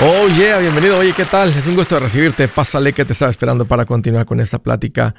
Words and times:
Oh 0.00 0.28
yeah, 0.28 0.58
bienvenido. 0.58 0.96
Oye, 0.96 1.12
¿qué 1.12 1.24
tal? 1.24 1.48
Es 1.48 1.66
un 1.66 1.74
gusto 1.74 1.98
recibirte. 1.98 2.46
Pásale 2.46 2.92
que 2.92 3.04
te 3.04 3.14
estaba 3.14 3.32
esperando 3.32 3.64
para 3.64 3.84
continuar 3.84 4.26
con 4.26 4.38
esta 4.38 4.60
plática 4.60 5.16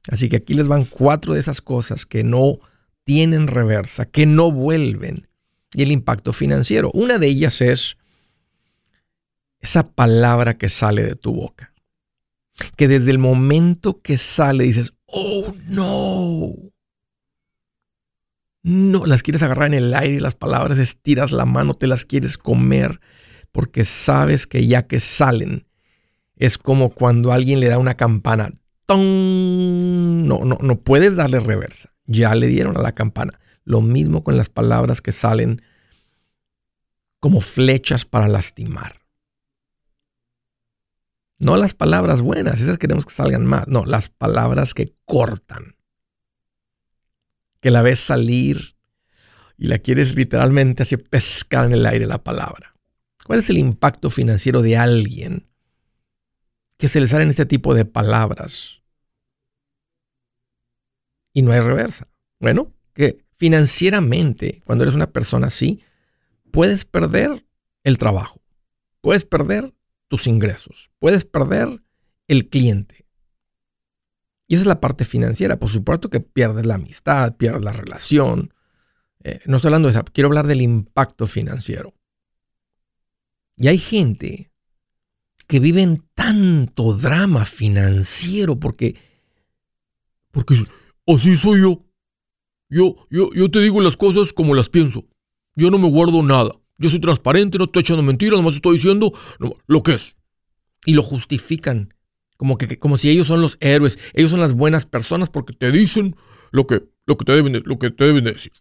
Así 0.09 0.29
que 0.29 0.37
aquí 0.37 0.55
les 0.55 0.69
van 0.69 0.85
cuatro 0.85 1.35
de 1.35 1.41
esas 1.41 1.61
cosas 1.61 2.07
que 2.07 2.25
no 2.25 2.59
tienen 3.05 3.47
reversa, 3.47 4.07
que 4.07 4.27
no 4.27 4.51
vuelven. 4.51 5.29
Y 5.75 5.83
el 5.83 5.93
impacto 5.93 6.33
financiero. 6.33 6.91
Una 6.95 7.19
de 7.19 7.29
ellas 7.29 7.61
es 7.61 7.97
esa 9.61 9.85
palabra 9.85 10.57
que 10.59 10.69
sale 10.69 11.03
de 11.03 11.15
tu 11.15 11.33
boca. 11.35 11.73
Que 12.77 12.89
desde 12.89 13.11
el 13.11 13.19
momento 13.19 14.01
que 14.03 14.17
sale 14.17 14.65
dices, 14.65 14.93
oh 15.07 15.55
no, 15.67 16.55
no, 18.63 19.07
las 19.07 19.23
quieres 19.23 19.43
agarrar 19.43 19.69
en 19.69 19.75
el 19.75 19.95
aire, 19.95 20.21
las 20.21 20.35
palabras 20.35 20.79
estiras 20.79 21.33
la 21.33 21.47
mano, 21.47 21.75
te 21.75 21.87
las 21.87 22.05
quieres 22.05 22.37
comer, 22.37 23.01
porque 23.53 23.85
sabes 23.85 24.47
que 24.47 24.67
ya 24.67 24.87
que 24.87 25.01
salen, 25.01 25.67
es 26.37 26.59
como 26.59 26.91
cuando 26.91 27.33
alguien 27.33 27.61
le 27.61 27.69
da 27.69 27.79
una 27.79 27.97
campana. 27.97 28.53
¡Ton! 28.87 30.27
No, 30.27 30.45
no, 30.45 30.59
no 30.61 30.81
puedes 30.81 31.17
darle 31.17 31.41
reversa. 31.41 31.93
Ya 32.07 32.35
le 32.35 32.47
dieron 32.49 32.77
a 32.77 32.83
la 32.83 32.93
campana. 32.93 33.39
Lo 33.65 33.83
mismo 33.83 34.25
con 34.25 34.37
las 34.37 34.49
palabras 34.49 35.01
que 35.01 35.13
salen 35.13 35.63
como 37.21 37.41
flechas 37.41 38.05
para 38.05 38.27
lastimar. 38.27 39.01
No 41.39 41.57
las 41.57 41.75
palabras 41.75 42.21
buenas, 42.21 42.61
esas 42.61 42.79
queremos 42.79 43.07
que 43.07 43.15
salgan 43.15 43.47
más. 43.47 43.67
No, 43.69 43.85
las 43.85 44.09
palabras 44.09 44.75
que 44.75 44.95
cortan 45.05 45.77
que 47.61 47.71
la 47.71 47.83
ves 47.83 48.01
salir 48.01 48.77
y 49.57 49.69
la 49.69 49.79
quieres 49.79 50.15
literalmente 50.15 50.83
así 50.83 50.97
pescar 50.97 51.67
en 51.67 51.73
el 51.73 51.87
aire 51.87 52.07
la 52.07 52.23
palabra. 52.23 52.75
¿Cuál 53.27 53.41
es 53.41 53.51
el 53.51 53.59
impacto 53.59 54.11
financiero 54.11 54.63
de 54.63 54.77
alguien 54.77 55.47
que 56.79 56.89
se 56.89 57.01
le 57.01 57.07
salen 57.07 57.29
este 57.29 57.47
tipo 57.47 57.75
de 57.75 57.85
palabras? 57.85 58.81
Y 61.33 61.43
no 61.43 61.53
hay 61.53 61.61
reversa. 61.61 62.09
Bueno, 62.41 62.73
que 62.95 63.25
financieramente, 63.37 64.63
cuando 64.65 64.85
eres 64.85 64.95
una 64.95 65.13
persona 65.13 65.49
así, 65.49 65.83
puedes 66.51 66.85
perder 66.85 67.45
el 67.85 67.99
trabajo, 67.99 68.41
puedes 69.01 69.25
perder 69.25 69.75
tus 70.09 70.27
ingresos, 70.27 70.91
puedes 70.99 71.25
perder 71.25 71.83
el 72.29 72.49
cliente, 72.49 73.07
y 74.51 74.55
esa 74.55 74.63
es 74.63 74.67
la 74.67 74.81
parte 74.81 75.05
financiera. 75.05 75.61
Por 75.61 75.69
supuesto 75.69 76.11
que 76.11 76.19
pierdes 76.19 76.67
la 76.67 76.75
amistad, 76.75 77.37
pierdes 77.37 77.63
la 77.63 77.73
relación. 77.73 78.53
Eh, 79.23 79.39
no 79.47 79.55
estoy 79.55 79.69
hablando 79.69 79.87
de 79.87 79.93
eso, 79.93 80.05
quiero 80.13 80.27
hablar 80.27 80.49
del 80.49 80.61
impacto 80.61 81.29
financiero. 81.29 81.95
Y 83.57 83.69
hay 83.69 83.79
gente 83.79 84.51
que 85.47 85.61
vive 85.61 85.83
en 85.83 85.99
tanto 86.15 86.95
drama 86.95 87.45
financiero 87.45 88.59
porque, 88.59 88.97
porque 90.33 90.57
así 91.07 91.37
soy 91.37 91.61
yo. 91.61 91.85
Yo, 92.69 93.07
yo. 93.09 93.31
yo 93.33 93.53
te 93.53 93.61
digo 93.61 93.81
las 93.81 93.97
cosas 93.97 94.33
como 94.33 94.57
las 94.57 94.69
pienso. 94.69 95.07
Yo 95.55 95.71
no 95.71 95.79
me 95.79 95.89
guardo 95.89 96.25
nada. 96.25 96.57
Yo 96.77 96.91
soy 96.91 96.99
transparente, 96.99 97.57
no 97.57 97.67
estoy 97.67 97.83
echando 97.83 98.03
mentiras, 98.03 98.41
nomás 98.41 98.57
estoy 98.57 98.79
diciendo 98.79 99.13
lo 99.69 99.83
que 99.85 99.93
es. 99.93 100.17
Y 100.87 100.95
lo 100.95 101.05
justifican 101.05 101.95
como, 102.41 102.57
que, 102.57 102.79
como 102.79 102.97
si 102.97 103.11
ellos 103.11 103.27
son 103.27 103.43
los 103.43 103.59
héroes, 103.61 103.99
ellos 104.15 104.31
son 104.31 104.41
las 104.41 104.55
buenas 104.55 104.87
personas 104.87 105.29
porque 105.29 105.53
te 105.53 105.71
dicen 105.71 106.17
lo 106.53 106.67
que, 106.67 106.89
lo 107.05 107.19
que, 107.19 107.27
te, 107.27 107.33
deben, 107.33 107.63
lo 107.67 107.79
que 107.79 107.91
te 107.91 108.03
deben 108.03 108.25
decir. 108.25 108.53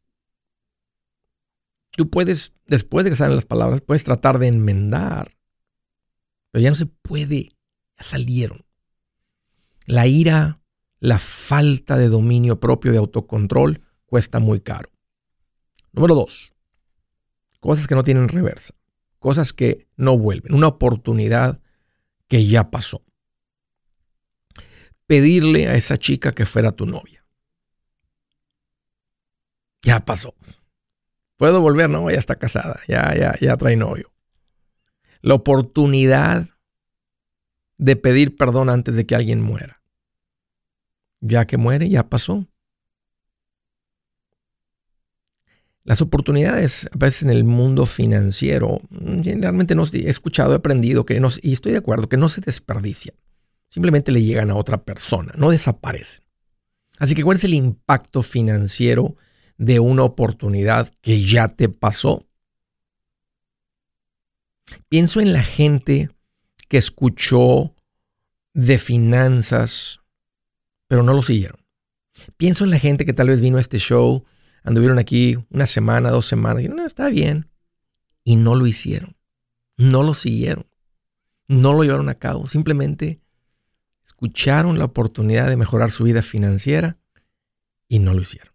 Tú 1.92 2.10
puedes, 2.10 2.52
después 2.66 3.06
de 3.06 3.12
que 3.12 3.16
salen 3.16 3.38
las 3.38 3.46
palabras, 3.46 3.80
puedes 3.80 4.04
tratar 4.04 4.38
de 4.38 4.48
enmendar, 4.48 5.38
pero 6.52 6.62
ya 6.62 6.72
no 6.72 6.76
se 6.76 6.88
puede, 6.88 7.52
ya 7.98 8.04
salieron. 8.04 8.66
La 9.86 10.08
ira, 10.08 10.62
la 11.00 11.18
falta 11.18 11.98
de 11.98 12.10
dominio 12.10 12.60
propio 12.60 12.92
de 12.92 12.98
autocontrol 12.98 13.80
cuesta 14.08 14.40
muy 14.40 14.60
caro. 14.60 14.92
Número 15.94 16.16
dos, 16.16 16.54
cosas 17.62 17.88
que 17.88 17.96
no 17.96 18.04
tienen 18.04 18.28
reversa, 18.28 18.74
cosas 19.20 19.54
que 19.54 19.88
no 19.96 20.18
vuelven, 20.18 20.54
una 20.54 20.68
oportunidad 20.68 21.62
que 22.28 22.46
ya 22.46 22.72
pasó 22.72 23.06
pedirle 25.10 25.68
a 25.68 25.76
esa 25.76 25.98
chica 25.98 26.36
que 26.36 26.46
fuera 26.46 26.72
tu 26.72 26.86
novia. 26.86 27.26
Ya 29.82 30.06
pasó. 30.06 30.36
Puedo 31.36 31.62
volver, 31.62 31.90
no, 31.90 32.12
ya 32.12 32.20
está 32.20 32.36
casada, 32.36 32.80
ya, 32.88 33.16
ya, 33.18 33.34
ya 33.42 33.58
trae 33.58 33.76
novio. 33.76 34.14
La 35.22 35.34
oportunidad 35.34 36.50
de 37.80 37.96
pedir 37.96 38.38
perdón 38.38 38.70
antes 38.70 38.96
de 38.96 39.08
que 39.08 39.16
alguien 39.16 39.42
muera. 39.42 39.82
Ya 41.22 41.48
que 41.48 41.58
muere, 41.58 41.90
ya 41.90 42.08
pasó. 42.08 42.48
Las 45.86 46.04
oportunidades 46.04 46.88
a 46.94 46.98
veces 47.00 47.24
en 47.24 47.32
el 47.32 47.46
mundo 47.46 47.88
financiero, 47.88 48.80
mm, 48.92 49.22
realmente 49.42 49.74
no 49.74 49.86
he 49.92 50.08
escuchado, 50.08 50.54
he 50.54 50.58
aprendido 50.58 51.04
que 51.04 51.20
no, 51.20 51.30
y 51.42 51.54
estoy 51.54 51.72
de 51.72 51.80
acuerdo, 51.80 52.10
que 52.10 52.18
no 52.18 52.30
se 52.30 52.42
desperdician 52.42 53.16
simplemente 53.70 54.12
le 54.12 54.24
llegan 54.24 54.50
a 54.50 54.56
otra 54.56 54.84
persona, 54.84 55.34
no 55.38 55.50
desaparecen. 55.50 56.24
Así 56.98 57.16
que, 57.16 57.24
¿cuál 57.24 57.38
es 57.38 57.44
el 57.46 57.54
impacto 57.54 58.24
financiero 58.24 59.16
de 59.58 59.80
una 59.80 60.04
oportunidad 60.04 60.92
que 61.02 61.24
ya 61.26 61.48
te 61.48 61.70
pasó? 61.70 62.26
Pienso 64.90 65.22
en 65.22 65.34
la 65.34 65.44
gente 65.44 66.10
que 66.68 66.78
escuchó 66.78 67.74
de 68.54 68.78
finanzas, 68.78 70.02
pero 70.88 71.04
no 71.04 71.14
lo 71.14 71.22
siguieron. 71.22 71.60
Pienso 72.38 72.66
en 72.66 72.72
la 72.72 72.80
gente 72.80 73.06
que 73.06 73.14
tal 73.14 73.30
vez 73.30 73.40
vino 73.40 73.58
a 73.58 73.62
este 73.62 73.80
show, 73.80 74.26
anduvieron 74.64 75.00
aquí 75.00 75.38
una 75.50 75.66
semana, 75.66 76.12
dos 76.12 76.26
semanas, 76.26 76.64
y 76.64 76.68
no, 76.68 76.86
está 76.86 77.08
bien. 77.08 77.50
Y 78.24 78.36
no 78.36 78.56
lo 78.56 78.68
hicieron. 78.68 79.16
No 79.78 80.04
lo 80.04 80.14
siguieron. 80.14 80.68
No 81.48 81.74
lo 81.74 81.84
llevaron 81.84 82.10
a 82.10 82.16
cabo. 82.16 82.48
Simplemente 82.48 83.22
escucharon 84.10 84.80
la 84.80 84.86
oportunidad 84.86 85.48
de 85.48 85.56
mejorar 85.56 85.92
su 85.92 86.04
vida 86.04 86.24
financiera 86.24 86.98
y 87.88 88.00
no 88.00 88.14
lo 88.14 88.22
hicieron. 88.22 88.54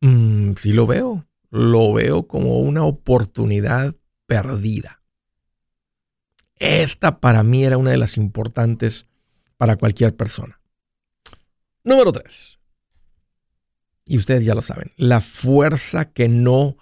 Mm, 0.00 0.52
sí 0.56 0.72
lo 0.72 0.86
veo, 0.86 1.26
lo 1.50 1.92
veo 1.92 2.26
como 2.26 2.58
una 2.58 2.84
oportunidad 2.84 3.96
perdida. 4.26 5.02
Esta 6.56 7.18
para 7.18 7.42
mí 7.42 7.64
era 7.64 7.78
una 7.78 7.90
de 7.90 7.96
las 7.96 8.18
importantes 8.18 9.06
para 9.56 9.76
cualquier 9.76 10.14
persona. 10.14 10.60
Número 11.82 12.12
tres. 12.12 12.58
Y 14.04 14.18
ustedes 14.18 14.44
ya 14.44 14.54
lo 14.54 14.62
saben, 14.62 14.92
la 14.96 15.22
fuerza 15.22 16.12
que 16.12 16.28
no 16.28 16.76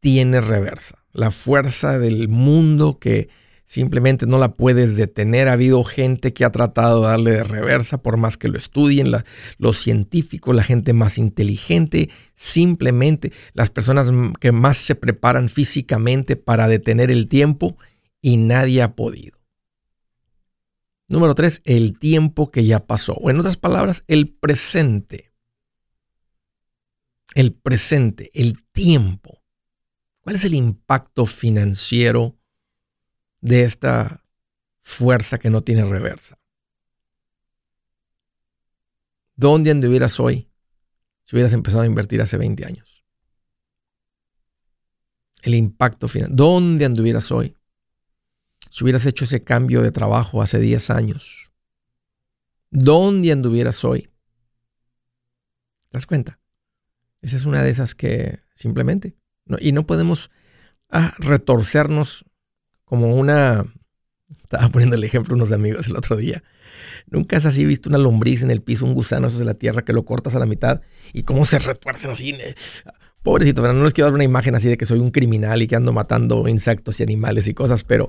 tiene 0.00 0.40
reversa. 0.40 1.04
La 1.12 1.30
fuerza 1.30 1.98
del 2.00 2.28
mundo 2.28 2.98
que 2.98 3.28
simplemente 3.64 4.26
no 4.26 4.38
la 4.38 4.56
puedes 4.56 4.96
detener. 4.96 5.48
Ha 5.48 5.52
habido 5.52 5.84
gente 5.84 6.32
que 6.32 6.44
ha 6.44 6.52
tratado 6.52 7.02
de 7.02 7.08
darle 7.08 7.30
de 7.32 7.44
reversa 7.44 8.02
por 8.02 8.16
más 8.16 8.36
que 8.36 8.48
lo 8.48 8.58
estudien, 8.58 9.10
los 9.58 9.78
científicos, 9.78 10.54
la 10.54 10.62
gente 10.62 10.92
más 10.92 11.18
inteligente, 11.18 12.10
simplemente 12.34 13.32
las 13.52 13.70
personas 13.70 14.10
que 14.40 14.52
más 14.52 14.76
se 14.76 14.94
preparan 14.94 15.48
físicamente 15.48 16.36
para 16.36 16.68
detener 16.68 17.10
el 17.10 17.28
tiempo 17.28 17.76
y 18.20 18.36
nadie 18.36 18.82
ha 18.82 18.94
podido. 18.94 19.38
Número 21.08 21.34
tres, 21.34 21.60
el 21.64 21.98
tiempo 21.98 22.50
que 22.50 22.64
ya 22.64 22.86
pasó. 22.86 23.12
O 23.14 23.30
en 23.30 23.38
otras 23.38 23.56
palabras, 23.56 24.04
el 24.08 24.34
presente. 24.34 25.32
El 27.34 27.52
presente, 27.52 28.30
el 28.32 28.64
tiempo. 28.72 29.42
¿Cuál 30.20 30.36
es 30.36 30.44
el 30.44 30.54
impacto 30.54 31.26
financiero 31.26 32.38
de 33.44 33.62
esta 33.62 34.24
fuerza 34.80 35.38
que 35.38 35.50
no 35.50 35.60
tiene 35.60 35.84
reversa? 35.84 36.38
¿Dónde 39.36 39.70
anduvieras 39.70 40.18
hoy 40.18 40.48
si 41.24 41.36
hubieras 41.36 41.52
empezado 41.52 41.82
a 41.82 41.86
invertir 41.86 42.22
hace 42.22 42.38
20 42.38 42.64
años? 42.64 43.04
El 45.42 45.54
impacto 45.54 46.08
financiero. 46.08 46.34
¿Dónde 46.34 46.86
anduvieras 46.86 47.30
hoy 47.32 47.54
si 48.70 48.82
hubieras 48.82 49.04
hecho 49.04 49.24
ese 49.24 49.44
cambio 49.44 49.82
de 49.82 49.92
trabajo 49.92 50.40
hace 50.40 50.58
10 50.58 50.88
años? 50.88 51.52
¿Dónde 52.70 53.30
anduvieras 53.30 53.84
hoy? 53.84 54.04
¿Te 55.90 55.98
das 55.98 56.06
cuenta? 56.06 56.40
Esa 57.20 57.36
es 57.36 57.44
una 57.44 57.62
de 57.62 57.68
esas 57.68 57.94
que 57.94 58.40
simplemente, 58.54 59.16
y 59.60 59.72
no 59.72 59.86
podemos 59.86 60.30
ah, 60.88 61.14
retorcernos 61.18 62.24
como 62.84 63.14
una... 63.14 63.64
Estaba 64.42 64.68
poniendo 64.68 64.96
el 64.96 65.04
ejemplo 65.04 65.34
a 65.34 65.36
unos 65.36 65.52
amigos 65.52 65.86
el 65.86 65.96
otro 65.96 66.16
día. 66.16 66.42
Nunca 67.06 67.36
has 67.36 67.46
así 67.46 67.64
visto 67.64 67.88
una 67.88 67.98
lombriz 67.98 68.42
en 68.42 68.50
el 68.50 68.62
piso, 68.62 68.84
un 68.84 68.94
gusano 68.94 69.28
eso 69.28 69.38
de 69.38 69.44
la 69.44 69.54
tierra 69.54 69.82
que 69.82 69.92
lo 69.92 70.04
cortas 70.04 70.34
a 70.34 70.38
la 70.38 70.46
mitad 70.46 70.80
y 71.12 71.22
cómo 71.22 71.44
se 71.44 71.58
retuercen 71.58 72.10
así. 72.10 72.36
Pobrecito, 73.22 73.62
no 73.72 73.84
les 73.84 73.94
quiero 73.94 74.08
dar 74.08 74.14
una 74.14 74.24
imagen 74.24 74.54
así 74.54 74.68
de 74.68 74.76
que 74.76 74.84
soy 74.84 74.98
un 74.98 75.10
criminal 75.10 75.62
y 75.62 75.66
que 75.66 75.76
ando 75.76 75.94
matando 75.94 76.46
insectos 76.46 77.00
y 77.00 77.02
animales 77.04 77.48
y 77.48 77.54
cosas, 77.54 77.82
pero 77.82 78.08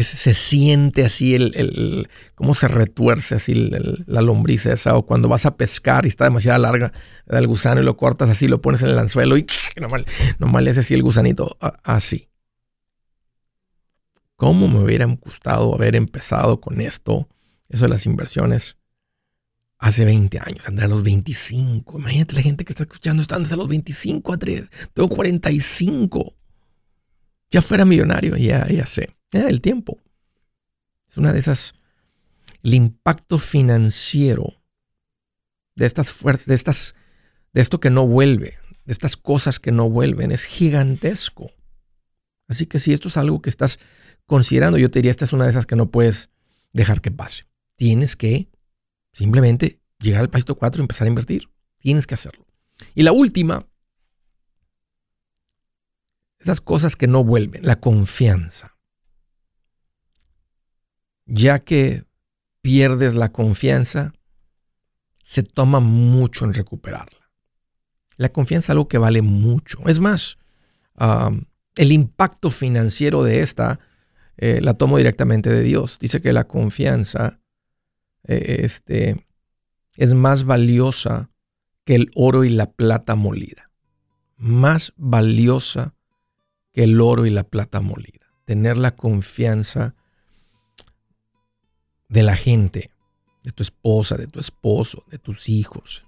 se 0.00 0.34
siente 0.34 1.04
así 1.04 1.36
el, 1.36 2.08
cómo 2.34 2.54
se 2.54 2.66
retuerce 2.66 3.36
así 3.36 3.54
la 3.54 4.22
lombriz 4.22 4.66
esa, 4.66 4.96
o 4.96 5.06
cuando 5.06 5.28
vas 5.28 5.46
a 5.46 5.56
pescar 5.56 6.04
y 6.04 6.08
está 6.08 6.24
demasiado 6.24 6.58
larga 6.58 6.92
el 7.28 7.46
gusano 7.46 7.80
y 7.80 7.84
lo 7.84 7.96
cortas 7.96 8.28
así, 8.28 8.48
lo 8.48 8.60
pones 8.60 8.82
en 8.82 8.88
el 8.88 8.98
anzuelo 8.98 9.38
y 9.38 9.46
nomás, 9.80 10.02
nomás 10.40 10.64
le 10.64 10.70
hace 10.70 10.80
así 10.80 10.94
el 10.94 11.04
gusanito 11.04 11.56
así. 11.84 12.29
¿Cómo 14.40 14.68
me 14.68 14.78
hubiera 14.78 15.04
gustado 15.04 15.74
haber 15.74 15.94
empezado 15.94 16.62
con 16.62 16.80
esto? 16.80 17.28
Eso 17.68 17.84
de 17.84 17.90
las 17.90 18.06
inversiones 18.06 18.78
hace 19.76 20.06
20 20.06 20.38
años, 20.38 20.66
andré 20.66 20.86
a 20.86 20.88
los 20.88 21.02
25. 21.02 21.98
Imagínate 21.98 22.36
la 22.36 22.40
gente 22.40 22.64
que 22.64 22.72
está 22.72 22.84
escuchando, 22.84 23.20
están 23.20 23.42
desde 23.42 23.58
los 23.58 23.68
25 23.68 24.32
a 24.32 24.38
3. 24.38 24.70
Tengo 24.94 25.10
45. 25.10 26.34
Ya 27.50 27.60
fuera 27.60 27.84
millonario, 27.84 28.34
ya, 28.38 28.66
ya 28.66 28.86
sé. 28.86 29.14
el 29.30 29.60
tiempo. 29.60 29.98
Es 31.06 31.18
una 31.18 31.34
de 31.34 31.38
esas. 31.38 31.74
El 32.62 32.72
impacto 32.72 33.38
financiero 33.38 34.54
de 35.74 35.84
estas 35.84 36.12
fuerzas, 36.12 36.46
de 36.46 36.54
estas, 36.54 36.94
de 37.52 37.60
esto 37.60 37.78
que 37.78 37.90
no 37.90 38.06
vuelve, 38.06 38.56
de 38.86 38.92
estas 38.94 39.18
cosas 39.18 39.60
que 39.60 39.70
no 39.70 39.90
vuelven, 39.90 40.32
es 40.32 40.44
gigantesco. 40.44 41.50
Así 42.48 42.64
que 42.64 42.78
si 42.78 42.94
esto 42.94 43.08
es 43.08 43.18
algo 43.18 43.42
que 43.42 43.50
estás 43.50 43.78
considerando, 44.30 44.78
yo 44.78 44.92
te 44.92 45.00
diría, 45.00 45.10
esta 45.10 45.24
es 45.24 45.32
una 45.32 45.44
de 45.44 45.50
esas 45.50 45.66
que 45.66 45.74
no 45.74 45.90
puedes 45.90 46.30
dejar 46.72 47.00
que 47.00 47.10
pase. 47.10 47.46
Tienes 47.74 48.14
que 48.14 48.48
Simplemente 49.12 49.80
llegar 49.98 50.20
al 50.20 50.30
pasito 50.30 50.56
4 50.56 50.80
y 50.80 50.84
empezar 50.84 51.06
a 51.06 51.08
invertir. 51.08 51.50
Tienes 51.78 52.06
que 52.06 52.14
hacerlo. 52.14 52.46
Y 52.94 53.02
la 53.02 53.12
última, 53.12 53.66
esas 56.38 56.60
cosas 56.60 56.96
que 56.96 57.06
no 57.06 57.24
vuelven, 57.24 57.66
la 57.66 57.80
confianza. 57.80 58.76
Ya 61.26 61.60
que 61.60 62.04
pierdes 62.62 63.14
la 63.14 63.32
confianza, 63.32 64.12
se 65.24 65.42
toma 65.42 65.80
mucho 65.80 66.44
en 66.44 66.54
recuperarla. 66.54 67.30
La 68.16 68.30
confianza 68.30 68.66
es 68.66 68.70
algo 68.70 68.88
que 68.88 68.98
vale 68.98 69.22
mucho. 69.22 69.80
Es 69.86 69.98
más, 69.98 70.38
el 71.76 71.92
impacto 71.92 72.50
financiero 72.50 73.22
de 73.22 73.40
esta 73.40 73.80
eh, 74.36 74.60
la 74.60 74.74
tomo 74.74 74.96
directamente 74.96 75.50
de 75.50 75.62
Dios. 75.62 75.98
Dice 75.98 76.20
que 76.20 76.32
la 76.32 76.46
confianza 76.46 77.40
eh, 78.24 78.60
este, 78.60 79.26
es 79.96 80.14
más 80.14 80.44
valiosa 80.44 81.30
que 81.84 81.94
el 81.94 82.10
oro 82.14 82.44
y 82.44 82.48
la 82.48 82.70
plata 82.70 83.14
molida. 83.14 83.70
Más 84.36 84.92
valiosa 84.96 85.94
que 86.72 86.84
el 86.84 87.00
oro 87.00 87.26
y 87.26 87.30
la 87.30 87.44
plata 87.44 87.80
molida. 87.80 88.32
Tener 88.44 88.78
la 88.78 88.96
confianza 88.96 89.94
de 92.08 92.22
la 92.22 92.36
gente, 92.36 92.90
de 93.44 93.52
tu 93.52 93.62
esposa, 93.62 94.16
de 94.16 94.26
tu 94.26 94.40
esposo, 94.40 95.04
de 95.10 95.18
tus 95.18 95.48
hijos, 95.48 96.04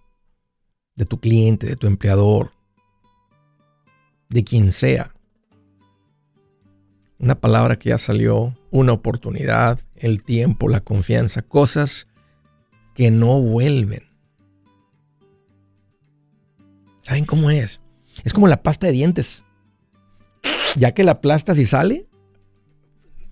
de 0.97 1.05
tu 1.07 1.21
cliente, 1.21 1.67
de 1.67 1.77
tu 1.77 1.87
empleador, 1.87 2.53
de 4.29 4.45
quien 4.45 4.73
sea. 4.73 5.15
Una 7.23 7.37
palabra 7.37 7.79
que 7.79 7.91
ya 7.91 7.99
salió, 7.99 8.59
una 8.73 8.93
oportunidad, 8.93 9.79
el 9.95 10.25
tiempo, 10.25 10.69
la 10.69 10.81
confianza, 10.81 11.41
cosas 11.41 12.09
que 12.97 13.13
no 13.13 13.41
vuelven. 13.41 14.03
¿Saben 17.03 17.25
cómo 17.25 17.53
es? 17.53 17.81
Es 18.25 18.33
como 18.33 18.49
la 18.49 18.65
pasta 18.65 18.89
de 18.89 18.93
dientes. 18.93 19.45
Ya 20.77 20.95
que 20.95 21.05
la 21.05 21.13
aplastas 21.13 21.61
y 21.61 21.65
sale, 21.65 22.09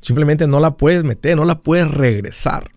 simplemente 0.01 0.47
no 0.47 0.61
la 0.61 0.77
puedes 0.77 1.03
meter, 1.03 1.37
no 1.37 1.45
la 1.45 1.61
puedes 1.61 1.91
regresar. 1.91 2.71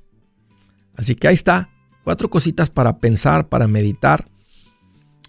Así 0.95 1.13
que 1.13 1.27
ahí 1.27 1.35
está, 1.35 1.69
cuatro 2.03 2.31
cositas 2.31 2.71
para 2.71 2.97
pensar, 2.97 3.49
para 3.49 3.67
meditar 3.67 4.25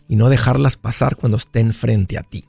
y 0.08 0.16
no 0.16 0.30
dejarlas 0.30 0.78
pasar 0.78 1.16
cuando 1.16 1.36
estén 1.36 1.74
frente 1.74 2.16
a 2.16 2.22
ti. 2.22 2.48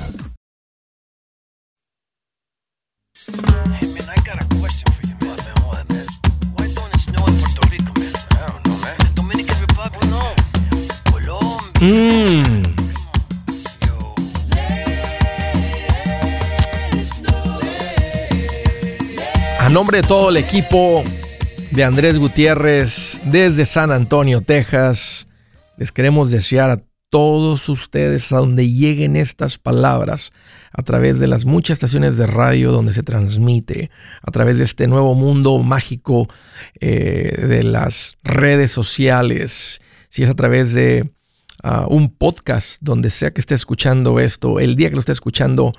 A 19.59 19.69
nombre 19.69 20.01
de 20.01 20.07
todo 20.07 20.29
el 20.29 20.37
equipo 20.37 21.03
de 21.71 21.83
Andrés 21.83 22.19
Gutiérrez 22.19 23.19
desde 23.23 23.65
San 23.65 23.91
Antonio, 23.91 24.41
Texas, 24.41 25.25
les 25.77 25.91
queremos 25.91 26.29
desear 26.29 26.69
a 26.69 26.77
todos 27.11 27.67
ustedes 27.67 28.31
a 28.31 28.37
donde 28.37 28.69
lleguen 28.69 29.17
estas 29.17 29.57
palabras 29.57 30.31
a 30.71 30.81
través 30.81 31.19
de 31.19 31.27
las 31.27 31.43
muchas 31.43 31.75
estaciones 31.75 32.17
de 32.17 32.25
radio 32.25 32.71
donde 32.71 32.93
se 32.93 33.03
transmite, 33.03 33.91
a 34.21 34.31
través 34.31 34.57
de 34.57 34.63
este 34.63 34.87
nuevo 34.87 35.13
mundo 35.13 35.59
mágico 35.59 36.29
eh, 36.79 37.45
de 37.47 37.63
las 37.63 38.15
redes 38.23 38.71
sociales, 38.71 39.81
si 40.09 40.23
es 40.23 40.29
a 40.29 40.35
través 40.35 40.73
de 40.73 41.11
un 41.89 42.09
podcast, 42.09 42.77
donde 42.81 43.11
sea 43.11 43.31
que 43.31 43.41
esté 43.41 43.53
escuchando 43.53 44.19
esto, 44.19 44.59
el 44.59 44.75
día 44.75 44.89
que 44.89 44.95
lo 44.95 44.99
esté 44.99 45.11
escuchando, 45.11 45.73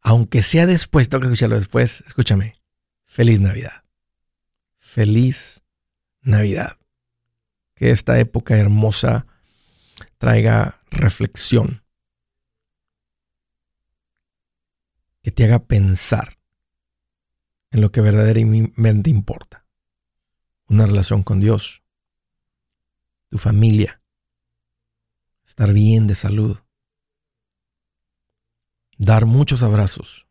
aunque 0.00 0.40
sea 0.40 0.66
después, 0.66 1.10
tengo 1.10 1.20
que 1.20 1.26
escucharlo 1.26 1.56
después, 1.56 2.02
escúchame. 2.06 2.54
Feliz 3.04 3.40
Navidad. 3.40 3.82
Feliz 4.78 5.60
Navidad. 6.22 6.78
Que 7.74 7.90
esta 7.90 8.18
época 8.18 8.56
hermosa 8.56 9.26
traiga 10.24 10.80
reflexión. 10.90 11.84
Que 15.20 15.30
te 15.30 15.44
haga 15.44 15.66
pensar 15.66 16.38
en 17.70 17.82
lo 17.82 17.92
que 17.92 18.00
verdaderamente 18.00 19.10
importa. 19.10 19.66
Una 20.66 20.86
relación 20.86 21.24
con 21.24 21.40
Dios, 21.40 21.82
tu 23.28 23.36
familia, 23.36 24.00
estar 25.44 25.74
bien 25.74 26.06
de 26.06 26.14
salud, 26.14 26.56
dar 28.96 29.26
muchos 29.26 29.62
abrazos, 29.62 30.26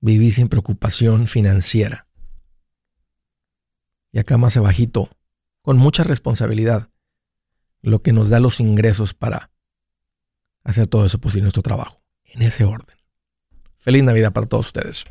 vivir 0.00 0.34
sin 0.34 0.50
preocupación 0.50 1.26
financiera. 1.26 2.08
Y 4.10 4.18
acá 4.18 4.36
más 4.36 4.58
abajito, 4.58 5.08
con 5.62 5.78
mucha 5.78 6.04
responsabilidad, 6.04 6.92
lo 7.82 8.02
que 8.02 8.12
nos 8.12 8.30
da 8.30 8.40
los 8.40 8.60
ingresos 8.60 9.14
para 9.14 9.50
hacer 10.64 10.86
todo 10.86 11.04
eso 11.04 11.20
posible 11.20 11.42
nuestro 11.42 11.62
trabajo. 11.62 12.00
En 12.24 12.42
ese 12.42 12.64
orden. 12.64 12.96
Feliz 13.78 14.02
Navidad 14.04 14.32
para 14.32 14.46
todos 14.46 14.66
ustedes. 14.66 15.04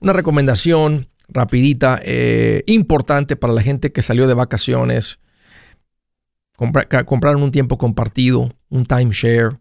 Una 0.00 0.12
recomendación 0.12 1.08
rapidita, 1.28 2.00
eh, 2.04 2.62
importante 2.66 3.36
para 3.36 3.52
la 3.52 3.62
gente 3.62 3.92
que 3.92 4.02
salió 4.02 4.26
de 4.26 4.34
vacaciones 4.34 5.18
compraron 6.56 7.42
un 7.42 7.50
tiempo 7.50 7.78
compartido, 7.78 8.50
un 8.68 8.86
timeshare. 8.86 9.58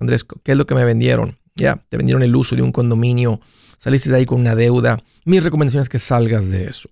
Andrés, 0.00 0.24
¿qué 0.42 0.52
es 0.52 0.58
lo 0.58 0.66
que 0.66 0.74
me 0.74 0.84
vendieron? 0.84 1.38
Ya, 1.54 1.84
te 1.88 1.96
vendieron 1.96 2.22
el 2.22 2.34
uso 2.34 2.56
de 2.56 2.62
un 2.62 2.72
condominio, 2.72 3.40
saliste 3.78 4.08
de 4.08 4.16
ahí 4.16 4.26
con 4.26 4.40
una 4.40 4.54
deuda. 4.54 5.02
Mi 5.24 5.40
recomendación 5.40 5.82
es 5.82 5.88
que 5.88 5.98
salgas 5.98 6.48
de 6.48 6.64
eso. 6.64 6.88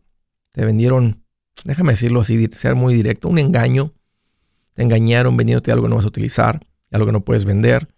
Te 0.53 0.65
vendieron, 0.65 1.25
déjame 1.65 1.93
decirlo 1.93 2.21
así, 2.21 2.47
ser 2.53 2.75
muy 2.75 2.95
directo, 2.95 3.29
un 3.29 3.39
engaño. 3.39 3.95
Te 4.79 4.85
engañaron 4.85 5.37
vendiéndote 5.37 5.73
algo 5.73 5.87
que 5.87 5.89
no 5.89 5.97
vas 5.97 6.05
a 6.05 6.09
utilizar, 6.09 6.65
algo 6.93 7.07
que 7.07 7.11
no 7.11 7.25
puedes 7.25 7.45
vender. 7.45 7.89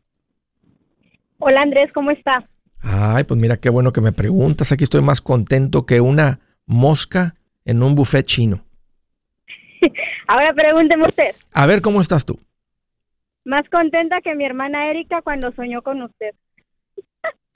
Hola 1.40 1.62
Andrés, 1.62 1.92
¿cómo 1.94 2.12
está? 2.12 2.46
Ay, 2.82 3.24
pues 3.24 3.40
mira 3.40 3.56
qué 3.58 3.70
bueno 3.70 3.94
que 3.94 4.02
me 4.02 4.12
preguntas. 4.12 4.72
Aquí 4.72 4.84
estoy 4.84 5.02
más 5.02 5.22
contento 5.22 5.86
que 5.86 6.02
una 6.02 6.40
mosca 6.66 7.36
en 7.66 7.84
un 7.84 7.94
buffet 7.96 8.26
chino. 8.26 8.66
Ahora 10.28 10.54
pregúnteme 10.54 11.08
usted. 11.08 11.36
A 11.54 11.66
ver, 11.66 11.82
¿cómo 11.82 12.02
estás 12.02 12.26
tú? 12.26 12.40
Más 13.44 13.68
contenta 13.70 14.22
que 14.22 14.36
mi 14.36 14.46
hermana 14.46 14.88
Erika 14.90 15.24
cuando 15.24 15.52
soñó 15.54 15.82
con 15.82 16.04
usted. 16.04 16.36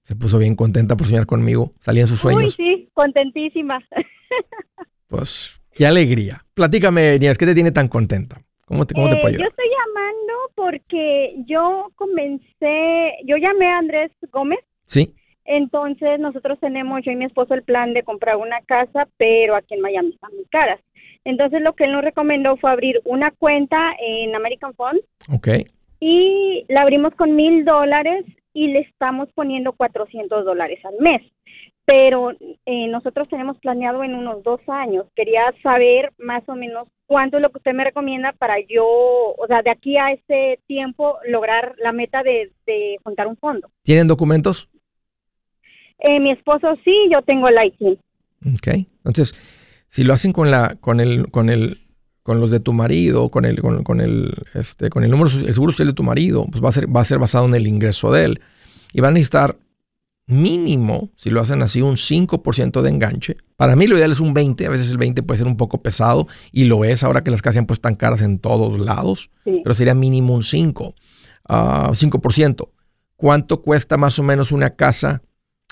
Se 0.06 0.16
puso 0.16 0.38
bien 0.40 0.56
contenta 0.56 0.96
por 0.96 1.06
soñar 1.08 1.26
conmigo. 1.26 1.72
Salía 1.80 2.04
en 2.04 2.08
sus 2.08 2.20
sueños. 2.20 2.44
Uy, 2.44 2.50
sí, 2.52 2.90
contentísima. 2.94 3.84
Pues, 5.08 5.62
qué 5.74 5.86
alegría. 5.86 6.44
Platícame, 6.56 7.20
Nieves, 7.20 7.38
¿qué 7.38 7.46
te 7.46 7.54
tiene 7.54 7.72
tan 7.72 7.88
contenta? 7.88 8.42
¿Cómo 8.66 8.86
te, 8.86 8.94
cómo 8.96 9.08
te 9.08 9.16
Eh, 9.16 9.20
puedo 9.22 9.28
ayudar? 9.36 9.44
Yo 9.46 9.50
estoy 9.50 9.66
llamando 9.70 10.34
porque 10.56 11.36
yo 11.48 11.92
comencé, 11.96 13.14
yo 13.26 13.38
llamé 13.38 13.68
a 13.68 13.78
Andrés 13.78 14.12
Gómez, 14.32 14.60
Sí, 14.88 15.14
entonces 15.46 16.20
nosotros 16.20 16.60
tenemos, 16.60 17.02
yo 17.06 17.12
y 17.12 17.16
mi 17.16 17.26
esposo, 17.26 17.54
el 17.54 17.64
plan 17.64 17.94
de 17.94 18.04
comprar 18.04 18.36
una 18.38 18.60
casa, 18.66 19.08
pero 19.18 19.56
aquí 19.56 19.76
en 19.76 19.82
Miami 19.82 20.10
están 20.10 20.36
muy 20.36 20.46
caras. 20.46 20.80
Entonces 21.24 21.62
lo 21.62 21.74
que 21.74 21.86
él 21.86 21.92
nos 21.92 22.04
recomendó 22.04 22.58
fue 22.58 22.72
abrir 22.72 23.00
una 23.06 23.32
cuenta 23.32 23.94
en 24.00 24.36
American 24.36 24.74
Funds 24.76 25.02
ok. 25.32 25.48
y 26.00 26.66
la 26.68 26.82
abrimos 26.82 27.14
con 27.16 27.36
mil 27.36 27.64
dólares 27.64 28.26
y 28.56 28.70
le 28.70 28.80
estamos 28.80 29.30
poniendo 29.36 29.74
400 29.74 30.46
dólares 30.46 30.80
al 30.86 30.96
mes. 31.00 31.22
pero 31.88 32.32
eh, 32.66 32.88
nosotros 32.88 33.30
tenemos 33.30 33.60
planeado 33.60 34.04
en 34.04 34.16
unos 34.16 34.42
dos 34.42 34.60
años. 34.68 35.06
Quería 35.16 35.54
saber 35.62 36.12
más 36.18 36.42
o 36.48 36.56
menos 36.56 36.88
cuánto 37.06 37.38
es 37.38 37.44
lo 37.44 37.52
que 37.52 37.60
usted 37.60 37.74
me 37.74 37.84
recomienda 37.84 38.32
para 38.32 38.56
yo, 38.68 38.86
o 38.86 39.46
sea, 39.48 39.62
de 39.62 39.70
aquí 39.70 39.96
a 39.98 40.12
ese 40.12 40.60
tiempo 40.66 41.20
lograr 41.28 41.76
la 41.78 41.92
meta 41.92 42.24
de, 42.24 42.52
de 42.66 42.98
juntar 43.04 43.28
un 43.28 43.38
fondo. 43.38 43.70
¿Tienen 43.84 44.08
documentos? 44.08 44.68
Eh, 46.00 46.20
mi 46.20 46.32
esposo 46.32 46.76
sí, 46.84 47.08
yo 47.12 47.22
tengo 47.22 47.48
el 47.50 47.58
IT. 47.64 48.00
Ok, 48.48 48.68
entonces, 48.98 49.36
si 49.88 50.04
lo 50.04 50.14
hacen 50.14 50.34
con 50.34 50.50
la, 50.50 50.78
con 50.82 51.00
el, 51.00 51.28
con 51.30 51.50
el, 51.52 51.85
con 52.26 52.40
los 52.40 52.50
de 52.50 52.60
tu 52.60 52.74
marido, 52.74 53.30
con 53.30 53.46
el, 53.46 53.62
con, 53.62 53.84
con 53.84 54.02
el, 54.02 54.34
este, 54.56 54.90
con 54.90 55.04
el 55.04 55.12
número, 55.12 55.30
el 55.30 55.54
seguro 55.54 55.72
social 55.72 55.90
de 55.90 55.94
tu 55.94 56.02
marido, 56.02 56.48
pues 56.52 56.64
va 56.64 56.70
a 56.70 56.72
ser, 56.72 56.94
va 56.94 57.02
a 57.02 57.06
ser 57.06 57.20
basado 57.20 57.46
en 57.46 57.54
el 57.54 57.68
ingreso 57.68 58.12
de 58.12 58.24
él. 58.26 58.42
Y 58.94 59.02
van 59.02 59.12
a 59.12 59.14
necesitar 59.14 59.60
mínimo, 60.26 61.12
si 61.18 61.30
lo 61.30 61.40
hacen 61.40 61.62
así, 61.62 61.84
un 61.84 61.98
5% 61.98 62.82
de 62.82 62.90
enganche. 62.90 63.38
Para 63.58 63.76
mí 63.76 63.86
lo 63.86 63.96
ideal 63.96 64.12
es 64.12 64.22
un 64.22 64.34
20, 64.34 64.66
a 64.66 64.70
veces 64.72 64.90
el 64.90 64.98
20 64.98 65.22
puede 65.22 65.38
ser 65.38 65.46
un 65.46 65.56
poco 65.56 65.84
pesado 65.84 66.28
y 66.52 66.64
lo 66.64 66.84
es 66.84 67.04
ahora 67.04 67.24
que 67.24 67.30
las 67.30 67.44
casas 67.44 67.58
han 67.58 67.68
puesto 67.68 67.84
tan 67.84 67.96
caras 67.96 68.22
en 68.22 68.40
todos 68.40 68.80
lados, 68.80 69.30
pero 69.44 69.76
sería 69.76 69.94
mínimo 69.94 70.34
un 70.34 70.42
5, 70.42 70.96
5%. 71.48 72.56
Ah, 72.58 72.72
¿Cuánto 73.18 73.62
cuesta 73.62 73.98
más 73.98 74.18
o 74.18 74.24
menos 74.24 74.52
una 74.52 74.72
casa 74.72 75.22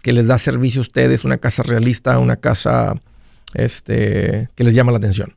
que 0.04 0.14
les 0.14 0.28
da 0.28 0.38
servicio 0.38 0.82
a 0.82 0.84
ustedes, 0.84 1.26
una 1.26 1.40
casa 1.40 1.64
realista, 1.64 2.20
una 2.20 2.36
casa 2.36 3.02
este, 3.56 4.50
que 4.54 4.64
les 4.64 4.76
llama 4.76 4.92
la 4.92 5.00
atención 5.00 5.34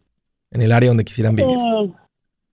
en 0.50 0.62
el 0.62 0.72
área 0.72 0.90
donde 0.90 1.04
quisieran 1.04 1.36
vivir? 1.36 1.56
Eh, 1.56 1.92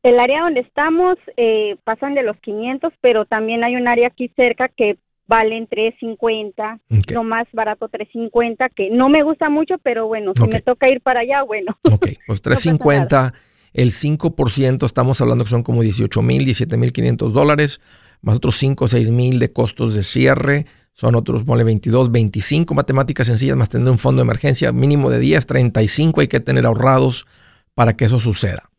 el 0.04 0.20
área 0.20 0.42
donde 0.42 0.60
estamos 0.60 1.18
eh, 1.38 1.78
pasan 1.84 2.14
de 2.14 2.24
los 2.24 2.38
500, 2.38 2.94
pero 3.02 3.26
también 3.26 3.64
hay 3.64 3.76
un 3.76 3.88
área 3.88 4.08
aquí 4.08 4.30
cerca 4.36 4.68
que 4.68 4.98
valen 5.26 5.68
350, 5.68 6.80
lo 7.14 7.24
más 7.24 7.48
barato 7.54 7.88
350, 7.88 8.70
que 8.70 8.90
no 8.90 9.08
me 9.08 9.24
gusta 9.24 9.50
mucho, 9.50 9.76
pero 9.82 10.08
bueno, 10.08 10.34
si 10.36 10.48
me 10.48 10.62
toca 10.62 10.90
ir 10.90 11.02
para 11.02 11.22
allá, 11.22 11.44
bueno. 11.44 11.78
Ok, 11.92 12.08
pues 12.28 12.42
350, 12.44 13.34
el 13.74 13.92
5%, 13.92 14.86
estamos 14.86 15.22
hablando 15.22 15.46
que 15.46 15.50
son 15.50 15.64
como 15.64 15.82
18 15.82 16.22
mil, 16.22 16.44
17 16.44 16.76
mil 16.78 16.92
500 16.92 17.34
dólares, 17.34 17.80
más 18.22 18.38
otros 18.38 18.58
5 18.58 18.84
o 18.84 18.88
6 18.88 19.10
mil 19.10 19.40
de 19.40 19.54
costos 19.54 19.96
de 19.96 20.04
cierre, 20.04 20.66
son 20.94 21.16
otros, 21.16 21.44
ponle 21.44 21.64
22, 21.64 22.12
25 22.12 22.76
matemáticas 22.76 23.28
sencillas, 23.28 23.56
más 23.56 23.70
tener 23.70 23.90
un 23.90 23.98
fondo 23.98 24.22
de 24.22 24.26
emergencia 24.26 24.72
mínimo 24.74 25.10
de 25.10 25.20
10, 25.20 25.48
35 25.48 26.22
hay 26.22 26.28
que 26.28 26.42
tener 26.42 26.66
ahorrados 26.66 27.26
para 27.76 27.94
que 27.94 28.06
eso 28.06 28.20
suceda. 28.20 28.70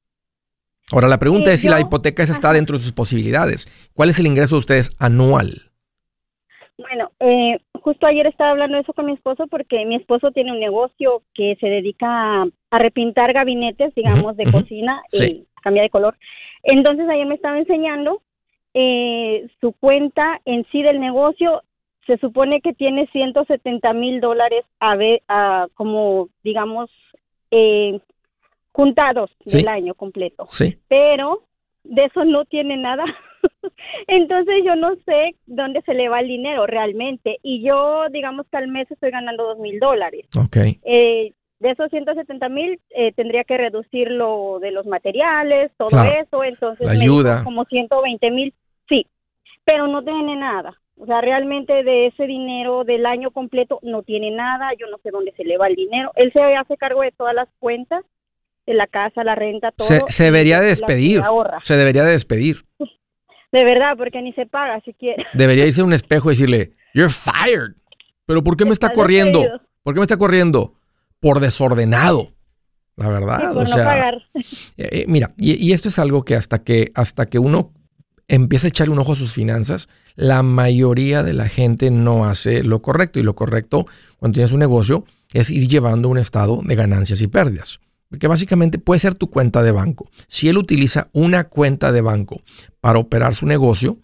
Ahora, 0.92 1.08
la 1.08 1.18
pregunta 1.18 1.50
es 1.52 1.60
si 1.60 1.68
la 1.68 1.80
hipoteca 1.80 2.22
está 2.22 2.52
dentro 2.52 2.76
de 2.76 2.82
sus 2.82 2.92
posibilidades. 2.92 3.66
¿Cuál 3.94 4.10
es 4.10 4.18
el 4.18 4.26
ingreso 4.26 4.56
de 4.56 4.60
ustedes 4.60 4.90
anual? 5.00 5.70
Bueno, 6.76 7.10
eh, 7.20 7.58
justo 7.80 8.06
ayer 8.06 8.26
estaba 8.26 8.50
hablando 8.50 8.76
de 8.76 8.82
eso 8.82 8.92
con 8.92 9.06
mi 9.06 9.12
esposo 9.12 9.46
porque 9.46 9.84
mi 9.86 9.94
esposo 9.94 10.32
tiene 10.32 10.52
un 10.52 10.60
negocio 10.60 11.22
que 11.32 11.56
se 11.60 11.68
dedica 11.68 12.42
a, 12.42 12.78
repintar 12.78 13.32
gabinetes, 13.32 13.94
digamos, 13.94 14.36
de 14.36 14.50
cocina, 14.50 15.00
y 15.12 15.46
cambiar 15.62 15.84
de 15.84 15.90
color. 15.90 16.16
Entonces 16.64 17.08
ayer 17.08 17.26
me 17.26 17.36
estaba 17.36 17.58
enseñando 17.58 18.20
eh, 18.74 19.46
su 19.60 19.72
cuenta 19.72 20.40
en 20.44 20.66
sí 20.72 20.82
del 20.82 21.00
negocio. 21.00 21.62
Se 22.06 22.18
supone 22.18 22.60
que 22.60 22.74
tiene 22.74 23.06
170 23.12 23.92
mil 23.92 24.20
dólares 24.20 24.64
a 24.80 24.96
ver, 24.96 25.22
a, 25.28 25.68
como, 25.74 26.28
digamos, 26.42 26.90
eh, 27.52 28.00
juntados 28.74 29.30
del 29.44 29.68
año 29.68 29.94
completo. 29.94 30.46
Sí. 30.48 30.76
Pero 30.88 31.44
de 31.84 32.06
eso 32.06 32.24
no 32.24 32.44
tiene 32.44 32.76
nada. 32.76 33.04
Entonces 34.08 34.64
yo 34.64 34.74
no 34.74 34.96
sé 35.06 35.36
dónde 35.46 35.80
se 35.82 35.94
le 35.94 36.08
va 36.08 36.20
el 36.20 36.26
dinero 36.26 36.66
realmente. 36.66 37.38
Y 37.42 37.62
yo, 37.62 38.08
digamos 38.10 38.46
que 38.50 38.56
al 38.56 38.66
mes 38.66 38.90
estoy 38.90 39.12
ganando 39.12 39.44
dos 39.44 39.58
mil 39.58 39.78
dólares. 39.78 40.26
Ok. 40.36 40.56
Eh, 40.82 41.32
de 41.60 41.70
esos 41.70 41.88
170 41.88 42.48
mil 42.48 42.80
eh, 42.90 43.12
tendría 43.12 43.44
que 43.44 43.56
reducir 43.56 44.10
lo 44.10 44.58
de 44.60 44.72
los 44.72 44.86
materiales, 44.86 45.70
todo 45.76 46.02
eso. 46.02 46.42
Entonces, 46.42 46.84
la 46.84 46.92
ayuda. 46.92 47.44
como 47.44 47.64
120 47.66 48.30
mil, 48.32 48.52
sí. 48.88 49.06
Pero 49.64 49.86
no 49.86 50.02
tiene 50.02 50.34
nada. 50.34 50.74
O 50.98 51.06
sea, 51.06 51.20
realmente 51.20 51.84
de 51.84 52.06
ese 52.08 52.26
dinero 52.26 52.82
del 52.82 53.06
año 53.06 53.30
completo 53.30 53.78
no 53.82 54.02
tiene 54.02 54.32
nada. 54.32 54.72
Yo 54.76 54.88
no 54.88 54.98
sé 54.98 55.12
dónde 55.12 55.32
se 55.36 55.44
le 55.44 55.58
va 55.58 55.68
el 55.68 55.76
dinero. 55.76 56.10
Él 56.16 56.32
se 56.32 56.40
hace 56.40 56.76
cargo 56.76 57.02
de 57.02 57.12
todas 57.12 57.36
las 57.36 57.48
cuentas 57.60 58.04
de 58.66 58.74
la 58.74 58.86
casa, 58.86 59.24
la 59.24 59.34
renta, 59.34 59.72
todo. 59.72 59.86
Se, 60.08 60.24
debería 60.24 60.60
de 60.60 60.68
despedir. 60.68 61.22
Se 61.62 61.76
debería 61.76 62.04
de 62.04 62.12
despedir. 62.12 62.64
De 63.52 63.62
verdad, 63.62 63.96
porque 63.96 64.20
ni 64.20 64.32
se 64.32 64.46
paga 64.46 64.80
siquiera. 64.80 65.22
Debería 65.34 65.64
irse 65.64 65.80
a 65.80 65.84
un 65.84 65.92
espejo 65.92 66.28
y 66.28 66.34
decirle, 66.34 66.72
you're 66.92 67.08
fired. 67.08 67.76
Pero 68.26 68.42
¿por 68.42 68.56
qué 68.56 68.64
me 68.64 68.72
está 68.72 68.92
corriendo? 68.92 69.44
¿Por 69.84 69.94
qué 69.94 70.00
me 70.00 70.04
está 70.04 70.16
corriendo? 70.16 70.74
Por 71.20 71.38
desordenado. 71.38 72.32
La 72.96 73.08
verdad, 73.10 73.56
o 73.56 73.64
sea. 73.64 74.10
Eh, 74.76 74.88
eh, 74.90 75.04
mira, 75.06 75.34
y, 75.36 75.72
esto 75.72 75.88
es 75.88 76.00
algo 76.00 76.24
que 76.24 76.34
hasta 76.34 76.64
que 76.64 76.90
hasta 76.96 77.26
que 77.26 77.38
uno 77.38 77.72
empieza 78.26 78.66
a 78.66 78.70
echarle 78.70 78.92
un 78.92 78.98
ojo 78.98 79.12
a 79.12 79.16
sus 79.16 79.32
finanzas, 79.32 79.88
la 80.16 80.42
mayoría 80.42 81.22
de 81.22 81.32
la 81.32 81.48
gente 81.48 81.92
no 81.92 82.24
hace 82.24 82.64
lo 82.64 82.82
correcto. 82.82 83.20
Y 83.20 83.22
lo 83.22 83.36
correcto 83.36 83.86
cuando 84.18 84.34
tienes 84.34 84.50
un 84.50 84.58
negocio 84.58 85.04
es 85.32 85.50
ir 85.50 85.68
llevando 85.68 86.08
un 86.08 86.18
estado 86.18 86.60
de 86.64 86.74
ganancias 86.74 87.22
y 87.22 87.28
pérdidas 87.28 87.78
que 88.18 88.26
básicamente 88.26 88.78
puede 88.78 89.00
ser 89.00 89.14
tu 89.14 89.30
cuenta 89.30 89.62
de 89.62 89.72
banco. 89.72 90.10
Si 90.28 90.48
él 90.48 90.58
utiliza 90.58 91.08
una 91.12 91.44
cuenta 91.44 91.92
de 91.92 92.00
banco 92.00 92.42
para 92.80 92.98
operar 92.98 93.34
su 93.34 93.46
negocio, 93.46 93.98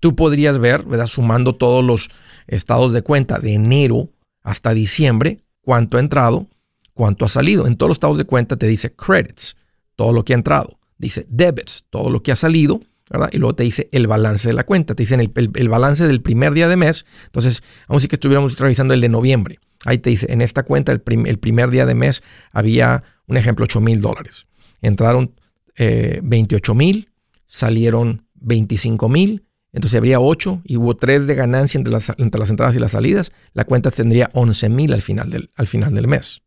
tú 0.00 0.16
podrías 0.16 0.58
ver, 0.58 0.84
¿verdad? 0.84 1.06
Sumando 1.06 1.54
todos 1.54 1.84
los 1.84 2.08
estados 2.46 2.92
de 2.92 3.02
cuenta 3.02 3.38
de 3.38 3.54
enero 3.54 4.10
hasta 4.42 4.74
diciembre, 4.74 5.44
cuánto 5.60 5.96
ha 5.96 6.00
entrado, 6.00 6.48
cuánto 6.94 7.24
ha 7.24 7.28
salido. 7.28 7.66
En 7.66 7.76
todos 7.76 7.88
los 7.88 7.96
estados 7.96 8.18
de 8.18 8.24
cuenta 8.24 8.56
te 8.56 8.66
dice 8.66 8.92
credits, 8.94 9.56
todo 9.96 10.12
lo 10.12 10.24
que 10.24 10.32
ha 10.32 10.36
entrado. 10.36 10.78
Dice 10.98 11.26
debits, 11.28 11.84
todo 11.90 12.10
lo 12.10 12.22
que 12.22 12.32
ha 12.32 12.36
salido, 12.36 12.80
¿verdad? 13.10 13.30
Y 13.32 13.38
luego 13.38 13.54
te 13.54 13.64
dice 13.64 13.88
el 13.92 14.06
balance 14.06 14.48
de 14.48 14.54
la 14.54 14.64
cuenta. 14.64 14.94
Te 14.94 15.02
dicen 15.02 15.20
el, 15.20 15.68
balance 15.68 16.06
del 16.06 16.22
primer 16.22 16.52
día 16.54 16.68
de 16.68 16.76
mes. 16.76 17.04
Entonces, 17.26 17.62
aún 17.88 18.00
si 18.00 18.08
que 18.08 18.16
estuviéramos 18.16 18.58
revisando 18.58 18.94
el 18.94 19.00
de 19.00 19.08
noviembre. 19.08 19.58
Ahí 19.84 19.98
te 19.98 20.10
dice, 20.10 20.26
en 20.30 20.42
esta 20.42 20.62
cuenta 20.62 20.92
el, 20.92 21.00
primer 21.00 21.70
día 21.70 21.86
de 21.86 21.94
mes 21.94 22.22
había 22.52 23.02
un 23.26 23.36
ejemplo, 23.36 23.64
8 23.64 23.80
mil 23.80 24.00
dólares. 24.00 24.46
Entraron 24.80 25.34
28 25.76 26.72
eh, 26.72 26.74
mil, 26.74 27.10
salieron 27.46 28.26
25 28.34 29.08
mil, 29.08 29.44
entonces 29.72 29.96
habría 29.96 30.20
8 30.20 30.62
y 30.64 30.76
hubo 30.76 30.94
3 30.94 31.26
de 31.26 31.34
ganancia 31.34 31.78
entre 31.78 31.92
las, 31.92 32.12
entre 32.18 32.38
las 32.38 32.50
entradas 32.50 32.76
y 32.76 32.78
las 32.78 32.92
salidas. 32.92 33.32
La 33.54 33.64
cuenta 33.64 33.90
tendría 33.90 34.30
11 34.34 34.68
mil 34.68 34.92
al, 34.92 35.02
final 35.02 35.30
del, 35.30 35.50
al 35.56 35.66
final 35.66 35.94
del 35.94 36.06
mes. 36.06 36.42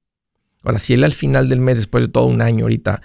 Ahora, 0.63 0.79
si 0.79 0.93
él 0.93 1.03
al 1.03 1.13
final 1.13 1.49
del 1.49 1.59
mes, 1.59 1.77
después 1.77 2.03
de 2.03 2.07
todo 2.07 2.25
un 2.25 2.41
año 2.41 2.65
ahorita, 2.65 3.01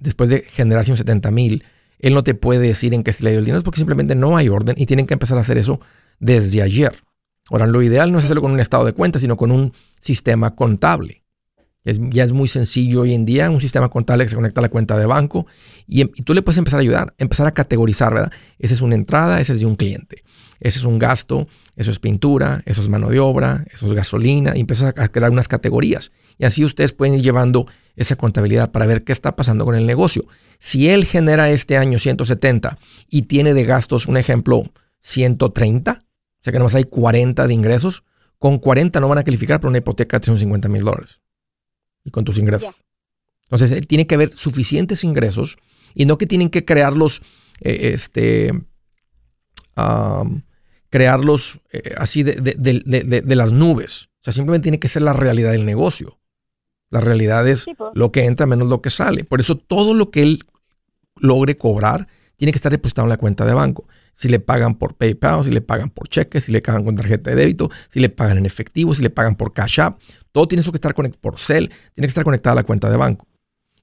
después 0.00 0.30
de 0.30 0.42
generar 0.48 0.84
170 0.84 1.30
mil, 1.30 1.64
él 1.98 2.14
no 2.14 2.22
te 2.22 2.34
puede 2.34 2.66
decir 2.66 2.94
en 2.94 3.02
qué 3.02 3.12
se 3.12 3.24
le 3.24 3.30
dio 3.30 3.40
el 3.40 3.44
dinero, 3.44 3.62
porque 3.62 3.78
simplemente 3.78 4.14
no 4.14 4.36
hay 4.36 4.48
orden 4.48 4.74
y 4.78 4.86
tienen 4.86 5.06
que 5.06 5.14
empezar 5.14 5.38
a 5.38 5.42
hacer 5.42 5.58
eso 5.58 5.80
desde 6.20 6.62
ayer. 6.62 7.02
Ahora, 7.50 7.66
lo 7.66 7.82
ideal 7.82 8.12
no 8.12 8.18
es 8.18 8.24
hacerlo 8.24 8.42
con 8.42 8.52
un 8.52 8.60
estado 8.60 8.84
de 8.84 8.92
cuenta, 8.92 9.18
sino 9.18 9.36
con 9.36 9.50
un 9.50 9.72
sistema 10.00 10.54
contable 10.54 11.22
ya 11.84 12.24
es 12.24 12.32
muy 12.32 12.48
sencillo 12.48 13.02
hoy 13.02 13.14
en 13.14 13.24
día, 13.24 13.50
un 13.50 13.60
sistema 13.60 13.88
contable 13.88 14.24
que 14.24 14.30
se 14.30 14.36
conecta 14.36 14.60
a 14.60 14.62
la 14.62 14.68
cuenta 14.68 14.98
de 14.98 15.06
banco 15.06 15.46
y, 15.86 16.04
tú 16.04 16.34
le 16.34 16.42
puedes 16.42 16.58
empezar 16.58 16.78
a 16.78 16.82
ayudar, 16.82 17.14
empezar 17.18 17.46
a 17.46 17.52
categorizar, 17.52 18.12
¿verdad? 18.12 18.32
Esa 18.58 18.74
es 18.74 18.80
una 18.82 18.94
entrada, 18.94 19.40
ese 19.40 19.54
es 19.54 19.60
de 19.60 19.66
un 19.66 19.76
cliente, 19.76 20.22
ese 20.60 20.78
es 20.78 20.84
un 20.84 20.98
gasto, 20.98 21.48
eso 21.76 21.90
es 21.90 21.98
pintura, 21.98 22.62
eso 22.66 22.82
es 22.82 22.88
mano 22.88 23.08
de 23.08 23.20
obra, 23.20 23.64
eso 23.72 23.86
es 23.86 23.94
gasolina, 23.94 24.56
y 24.56 24.60
empiezas 24.60 24.94
a 24.96 25.08
crear 25.08 25.30
unas 25.30 25.48
categorías. 25.48 26.10
Y 26.36 26.44
así 26.44 26.64
ustedes 26.64 26.92
pueden 26.92 27.14
ir 27.14 27.22
llevando 27.22 27.66
esa 27.96 28.16
contabilidad 28.16 28.70
para 28.70 28.86
ver 28.86 29.04
qué 29.04 29.12
está 29.12 29.36
pasando 29.36 29.64
con 29.64 29.74
el 29.74 29.86
negocio. 29.86 30.24
Si 30.58 30.88
él 30.88 31.04
genera 31.04 31.50
este 31.50 31.76
año 31.76 31.98
170 31.98 32.78
y 33.08 33.22
tiene 33.22 33.54
de 33.54 33.64
gastos, 33.64 34.06
un 34.06 34.16
ejemplo, 34.16 34.64
130, 35.00 35.92
o 35.92 36.07
sea 36.48 36.52
que 36.52 36.58
nomás 36.58 36.74
hay 36.74 36.84
40 36.84 37.46
de 37.46 37.54
ingresos, 37.54 38.04
con 38.38 38.58
40 38.58 39.00
no 39.00 39.08
van 39.08 39.18
a 39.18 39.24
calificar 39.24 39.60
para 39.60 39.68
una 39.68 39.78
hipoteca 39.78 40.16
de 40.16 40.20
350 40.20 40.68
mil 40.68 40.82
dólares 40.82 41.20
y 42.04 42.10
con 42.10 42.24
tus 42.24 42.38
ingresos. 42.38 42.74
Entonces, 43.42 43.72
eh, 43.72 43.80
tiene 43.82 44.06
que 44.06 44.14
haber 44.14 44.32
suficientes 44.32 45.04
ingresos 45.04 45.58
y 45.94 46.06
no 46.06 46.16
que 46.16 46.26
tienen 46.26 46.48
que 46.48 46.64
crearlos, 46.64 47.20
eh, 47.60 47.90
este, 47.92 48.52
crearlos 50.90 51.60
eh, 51.70 51.94
así 51.98 52.22
de, 52.22 53.36
las 53.36 53.52
nubes. 53.52 54.08
O 54.20 54.24
sea, 54.24 54.32
simplemente 54.32 54.64
tiene 54.64 54.78
que 54.78 54.88
ser 54.88 55.02
la 55.02 55.12
realidad 55.12 55.52
del 55.52 55.66
negocio. 55.66 56.18
La 56.90 57.00
realidad 57.00 57.46
es 57.46 57.66
pues. 57.76 57.90
lo 57.94 58.10
que 58.10 58.24
entra 58.24 58.46
menos 58.46 58.68
lo 58.68 58.80
que 58.80 58.90
sale. 58.90 59.24
Por 59.24 59.40
eso 59.40 59.56
todo 59.56 59.92
lo 59.92 60.10
que 60.10 60.22
él 60.22 60.44
logre 61.16 61.58
cobrar 61.58 62.08
tiene 62.38 62.52
que 62.52 62.56
estar 62.56 62.70
depositado 62.70 63.04
en 63.06 63.10
la 63.10 63.16
cuenta 63.16 63.44
de 63.44 63.52
banco. 63.52 63.86
Si 64.14 64.28
le 64.28 64.38
pagan 64.38 64.76
por 64.76 64.94
PayPal, 64.94 65.44
si 65.44 65.50
le 65.50 65.60
pagan 65.60 65.90
por 65.90 66.08
cheques, 66.08 66.44
si 66.44 66.52
le 66.52 66.62
pagan 66.62 66.84
con 66.84 66.94
tarjeta 66.94 67.30
de 67.30 67.36
débito, 67.36 67.68
si 67.88 67.98
le 67.98 68.08
pagan 68.08 68.38
en 68.38 68.46
efectivo, 68.46 68.94
si 68.94 69.02
le 69.02 69.10
pagan 69.10 69.34
por 69.34 69.52
Cash 69.52 69.80
App, 69.80 70.00
todo 70.30 70.46
tiene 70.46 70.62
que 70.62 70.70
estar 70.70 70.94
conectado 70.94 71.20
por 71.20 71.40
Cell, 71.40 71.66
tiene 71.94 72.06
que 72.06 72.10
estar 72.12 72.24
conectado 72.24 72.52
a 72.52 72.56
la 72.56 72.62
cuenta 72.62 72.88
de 72.88 72.96
banco. 72.96 73.26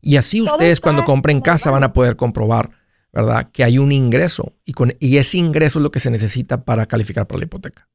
Y 0.01 0.15
así 0.15 0.41
ustedes 0.41 0.79
cuando 0.79 1.03
compren 1.03 1.41
casa 1.41 1.69
van 1.69 1.83
a 1.83 1.91
poder 1.91 2.15
comprobar, 2.15 2.69
¿verdad? 3.11 3.49
Que 3.51 3.65
hay 3.65 3.77
un 3.77 3.91
ingreso 3.91 4.53
y, 4.63 4.71
con, 4.71 4.93
y 4.99 5.17
ese 5.17 5.37
ingreso 5.37 5.79
es 5.79 5.83
lo 5.83 5.91
que 5.91 5.99
se 5.99 6.09
necesita 6.09 6.63
para 6.63 6.85
calificar 6.85 7.27
para 7.27 7.39
la 7.39 7.45
hipoteca. 7.45 7.89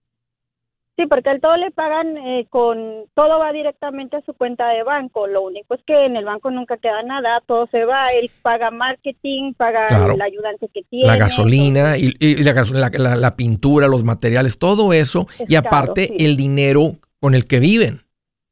Sí, 1.01 1.07
porque 1.07 1.31
al 1.31 1.41
todo 1.41 1.57
le 1.57 1.71
pagan 1.71 2.15
eh, 2.19 2.47
con, 2.51 2.77
todo 3.15 3.39
va 3.39 3.55
directamente 3.55 4.17
a 4.17 4.21
su 4.21 4.35
cuenta 4.35 4.69
de 4.69 4.83
banco. 4.83 5.27
Lo 5.27 5.41
único 5.41 5.73
es 5.73 5.81
que 5.87 6.05
en 6.05 6.15
el 6.15 6.27
banco 6.27 6.51
nunca 6.51 6.77
queda 6.77 7.03
nada, 7.03 7.41
todo 7.47 7.67
se 7.69 7.87
va. 7.87 8.09
Él 8.09 8.31
paga 8.43 8.71
marketing, 8.71 9.55
paga 9.55 9.87
el 9.89 10.21
ayudante 10.21 10.69
que 10.69 10.83
tiene. 10.83 11.07
La 11.07 11.17
gasolina 11.17 11.97
y, 11.97 12.13
la, 12.43 13.17
la, 13.17 13.37
pintura, 13.37 13.89
los 13.89 14.05
materiales, 14.05 14.59
todo 14.59 14.93
eso. 14.93 15.27
y 15.49 15.55
aparte 15.55 16.23
el 16.23 16.37
dinero 16.37 16.97
con 17.19 17.35
el 17.35 17.47
que 17.47 17.61
viven. 17.61 18.03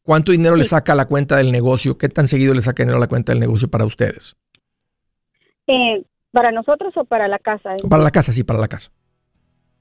¿Cuánto 0.02 0.32
dinero 0.32 0.56
le 0.56 0.64
saca 0.64 0.94
a 0.94 0.96
la 0.96 1.04
cuenta 1.04 1.36
del 1.36 1.52
negocio? 1.52 1.98
¿Qué 1.98 2.08
tan 2.08 2.28
seguido 2.28 2.54
le 2.54 2.62
saca 2.62 2.82
dinero 2.82 2.96
a 2.96 3.00
la 3.00 3.08
cuenta 3.08 3.32
del 3.32 3.40
negocio 3.40 3.68
para 3.68 3.84
ustedes? 3.84 4.36
Eh, 5.66 6.02
¿Para 6.30 6.50
nosotros 6.50 6.96
o 6.96 7.04
para 7.04 7.28
la 7.28 7.38
casa? 7.38 7.76
Para 7.90 8.02
la 8.02 8.10
casa, 8.10 8.32
sí, 8.32 8.42
para 8.42 8.58
la 8.58 8.68
casa. 8.68 8.90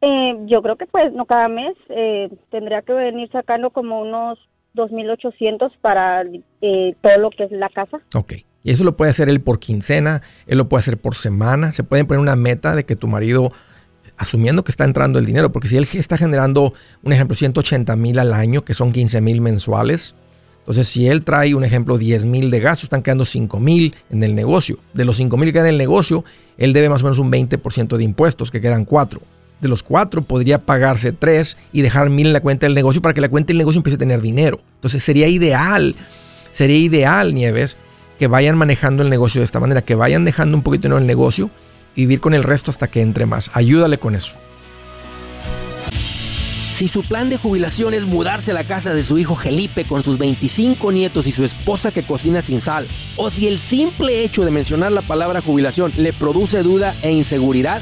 Eh, 0.02 0.36
yo 0.46 0.62
creo 0.62 0.76
que 0.76 0.86
pues 0.86 1.12
no 1.14 1.26
cada 1.26 1.48
mes 1.48 1.76
eh, 1.90 2.30
tendría 2.52 2.82
que 2.84 2.94
venir 2.94 3.30
sacando 3.32 3.72
como 3.72 4.02
unos 4.02 4.38
2.800 4.76 5.72
para 5.82 6.24
eh, 6.62 6.96
todo 7.02 7.18
lo 7.18 7.30
que 7.32 7.46
es 7.46 7.52
la 7.52 7.70
casa. 7.70 8.00
Ok. 8.14 8.34
Y 8.64 8.72
eso 8.72 8.84
lo 8.84 8.96
puede 8.98 9.12
hacer 9.12 9.30
él 9.30 9.42
por 9.42 9.60
quincena, 9.60 10.22
él 10.46 10.58
lo 10.58 10.70
puede 10.70 10.82
hacer 10.82 10.98
por 10.98 11.16
semana. 11.16 11.74
Se 11.74 11.84
pueden 11.84 12.06
poner 12.06 12.20
una 12.20 12.36
meta 12.36 12.76
de 12.76 12.86
que 12.86 12.96
tu 12.96 13.08
marido, 13.08 13.52
asumiendo 14.18 14.64
que 14.64 14.72
está 14.72 14.84
entrando 14.84 15.20
el 15.20 15.26
dinero, 15.26 15.52
porque 15.52 15.68
si 15.68 15.78
él 15.78 15.88
está 15.94 16.18
generando, 16.18 16.74
un 17.02 17.14
ejemplo, 17.14 17.36
180 17.36 17.96
mil 17.96 18.20
al 18.20 18.34
año, 18.34 18.64
que 18.64 18.74
son 18.74 18.92
15 18.92 19.22
mil 19.22 19.42
mensuales, 19.42 20.16
entonces 20.60 20.90
si 20.90 21.08
él 21.08 21.24
trae, 21.24 21.56
un 21.56 21.64
ejemplo, 21.64 21.98
10 21.98 22.26
mil 22.26 22.52
de 22.52 22.60
gastos, 22.60 22.84
están 22.84 23.04
quedando 23.04 23.26
5 23.26 23.58
mil 23.62 23.96
en 24.10 24.22
el 24.22 24.36
negocio. 24.36 24.78
De 24.94 25.06
los 25.06 25.16
5 25.16 25.38
mil 25.38 25.48
que 25.48 25.54
quedan 25.54 25.68
en 25.68 25.74
el 25.74 25.78
negocio, 25.78 26.26
él 26.58 26.74
debe 26.74 26.90
más 26.90 27.02
o 27.02 27.06
menos 27.06 27.20
un 27.20 27.32
20% 27.32 27.96
de 27.96 28.04
impuestos, 28.04 28.52
que 28.52 28.60
quedan 28.60 28.84
4 28.84 29.22
de 29.60 29.68
los 29.68 29.84
cuatro 29.84 30.22
podría 30.22 30.60
pagarse 30.60 31.12
tres 31.12 31.58
y 31.72 31.82
dejar 31.82 32.10
mil 32.10 32.28
en 32.28 32.34
la 32.34 32.42
cuenta 32.42 32.66
del 32.66 32.76
negocio 32.76 33.02
para 33.02 33.14
que 33.14 33.22
la 33.22 33.30
cuenta 33.30 33.48
del 33.48 33.58
negocio 33.58 33.80
empiece 33.80 33.96
a 33.96 34.00
tener 34.00 34.22
dinero. 34.22 34.60
Entonces 34.76 35.04
sería 35.04 35.28
ideal, 35.28 35.96
sería 36.52 36.78
ideal, 36.78 37.34
Nieves, 37.34 37.78
que 38.20 38.28
vayan 38.28 38.58
manejando 38.58 39.04
el 39.04 39.10
negocio 39.10 39.42
de 39.42 39.46
esta 39.46 39.60
manera, 39.60 39.82
que 39.82 39.96
vayan 39.96 40.26
dejando 40.26 40.58
un 40.58 40.64
poquito 40.64 40.88
en 40.88 40.94
el 40.94 41.08
negocio 41.08 41.50
y 41.96 42.02
vivir 42.02 42.20
con 42.20 42.34
el 42.34 42.44
resto 42.44 42.72
hasta 42.72 42.88
que 42.88 43.02
entre 43.02 43.26
más. 43.26 43.50
Ayúdale 43.54 43.98
con 43.98 44.16
eso. 44.16 44.36
Si 46.78 46.88
su 46.88 47.02
plan 47.02 47.28
de 47.28 47.38
jubilación 47.38 47.96
es 47.96 48.06
mudarse 48.06 48.52
a 48.52 48.54
la 48.54 48.64
casa 48.64 48.94
de 48.94 49.04
su 49.04 49.18
hijo 49.18 49.36
Felipe 49.36 49.84
con 49.86 50.04
sus 50.04 50.20
25 50.20 50.92
nietos 50.92 51.26
y 51.26 51.32
su 51.32 51.44
esposa 51.44 51.92
que 51.92 52.04
cocina 52.04 52.44
sin 52.44 52.62
sal, 52.62 52.88
o 53.16 53.32
si 53.32 53.48
el 53.48 53.58
simple 53.58 54.24
hecho 54.24 54.46
de 54.46 54.52
mencionar 54.52 54.92
la 54.92 55.02
palabra 55.02 55.42
jubilación 55.42 55.92
le 55.98 56.14
produce 56.14 56.62
duda 56.62 56.96
e 57.02 57.12
inseguridad, 57.12 57.82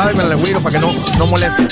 Suave 0.00 0.14
con 0.14 0.32
el 0.32 0.38
güiro 0.38 0.60
para 0.62 0.78
que 0.78 0.86
no, 0.86 0.90
no 1.18 1.26
moleste. 1.26 1.68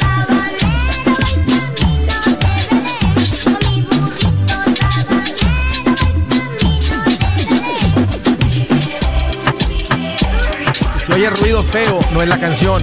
Si 11.07 11.13
oye 11.13 11.31
ruido 11.31 11.65
feo, 11.65 11.99
no 12.13 12.21
es 12.21 12.29
la 12.29 12.39
canción. 12.39 12.83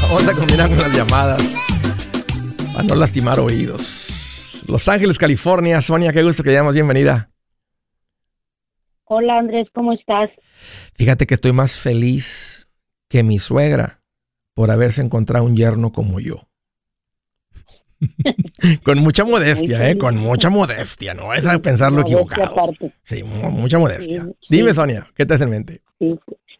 Vamos 0.00 0.28
a 0.28 0.32
combinar 0.32 0.68
con 0.70 0.78
las 0.78 0.92
llamadas 0.94 1.42
para 2.72 2.84
no 2.84 2.94
lastimar 2.94 3.38
oídos. 3.38 4.64
Los 4.66 4.88
Ángeles, 4.88 5.18
California. 5.18 5.82
Sonia, 5.82 6.14
qué 6.14 6.22
gusto 6.22 6.42
que 6.42 6.54
llamas. 6.54 6.74
Bienvenida. 6.74 7.35
Hola 9.08 9.38
Andrés, 9.38 9.68
¿cómo 9.72 9.92
estás? 9.92 10.30
Fíjate 10.94 11.26
que 11.26 11.34
estoy 11.34 11.52
más 11.52 11.78
feliz 11.78 12.68
que 13.08 13.22
mi 13.22 13.38
suegra 13.38 14.00
por 14.52 14.72
haberse 14.72 15.00
encontrado 15.00 15.44
un 15.44 15.54
yerno 15.54 15.92
como 15.92 16.18
yo. 16.18 16.48
con 18.84 18.98
mucha 18.98 19.24
modestia, 19.24 19.88
¿eh? 19.88 19.96
Con 19.96 20.16
mucha 20.16 20.50
modestia, 20.50 21.14
no 21.14 21.32
es 21.32 21.46
a 21.46 21.56
pensarlo 21.60 22.00
equivocado. 22.00 22.72
Sí, 23.04 23.22
mucha 23.22 23.78
modestia. 23.78 24.26
Dime, 24.50 24.74
Sonia, 24.74 25.06
¿qué 25.14 25.24
te 25.24 25.34
hace 25.34 25.44
en 25.44 25.50
mente? 25.50 25.82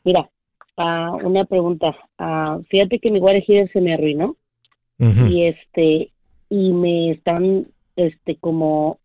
Mira, 0.04 0.30
uh, 0.76 1.26
una 1.26 1.46
pregunta. 1.46 1.96
Uh, 2.16 2.62
fíjate 2.70 3.00
que 3.00 3.10
mi 3.10 3.18
guarejida 3.18 3.66
se 3.72 3.80
me 3.80 3.94
arruinó 3.94 4.36
y 4.98 5.46
este 5.46 6.12
y 6.48 6.72
me 6.72 7.10
están 7.10 7.66
este 7.96 8.36
como 8.36 9.00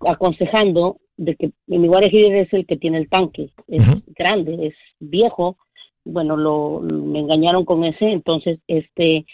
aconsejando 0.00 1.01
de 1.24 1.36
que 1.36 1.52
mi 1.66 1.86
guarejir 1.86 2.34
es 2.34 2.52
el 2.52 2.66
que 2.66 2.76
tiene 2.76 2.98
el 2.98 3.08
tanque, 3.08 3.50
es 3.68 3.84
grande, 4.16 4.66
es 4.66 4.74
viejo, 4.98 5.56
bueno, 6.04 6.36
lo 6.36 6.80
me 6.80 7.20
engañaron 7.20 7.64
con 7.64 7.84
ese, 7.84 8.10
entonces 8.10 8.58
este 8.66 9.24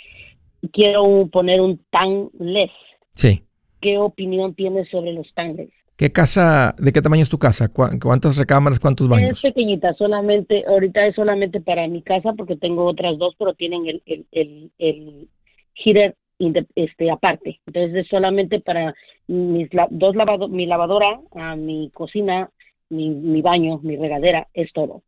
quiero 0.72 1.28
poner 1.32 1.60
un 1.60 1.80
tangless. 1.90 2.70
Sí. 3.14 3.42
¿Qué 3.80 3.96
opinión 3.96 4.54
tienes 4.54 4.88
sobre 4.90 5.12
los 5.12 5.32
tangles? 5.34 5.70
¿Qué 5.96 6.12
casa, 6.12 6.74
de 6.78 6.92
qué 6.92 7.00
tamaño 7.00 7.22
es 7.22 7.28
tu 7.28 7.38
casa? 7.38 7.68
¿Cuántas 7.68 8.36
recámaras, 8.36 8.78
cuántos 8.78 9.08
baños? 9.08 9.32
Es 9.32 9.42
pequeñita, 9.42 9.94
solamente, 9.94 10.64
ahorita 10.66 11.06
es 11.06 11.14
solamente 11.14 11.60
para 11.60 11.88
mi 11.88 12.02
casa 12.02 12.34
porque 12.34 12.56
tengo 12.56 12.84
otras 12.84 13.18
dos, 13.18 13.34
pero 13.38 13.54
tienen 13.54 13.86
el, 13.86 14.02
el, 14.06 14.26
el, 14.30 14.70
el 14.78 15.28
heater 15.74 16.14
este 16.74 17.10
aparte. 17.10 17.60
Entonces 17.66 17.94
es 17.94 18.08
solamente 18.08 18.60
para 18.60 18.94
mis 19.26 19.68
dos 19.90 20.16
lavado, 20.16 20.48
mi 20.48 20.66
lavadora, 20.66 21.20
a 21.34 21.56
mi 21.56 21.90
cocina, 21.92 22.50
mi, 22.90 23.10
mi, 23.10 23.42
baño, 23.42 23.78
mi 23.82 23.96
regadera, 23.96 24.48
es 24.54 24.72
todo. 24.72 25.02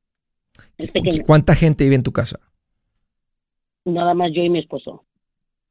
Es 0.76 0.90
pequeño. 0.90 1.24
¿Cuánta 1.26 1.54
gente 1.54 1.84
vive 1.84 1.96
en 1.96 2.02
tu 2.02 2.12
casa? 2.12 2.40
Nada 3.84 4.14
más 4.14 4.30
yo 4.32 4.42
y 4.42 4.50
mi 4.50 4.58
esposo. 4.58 5.04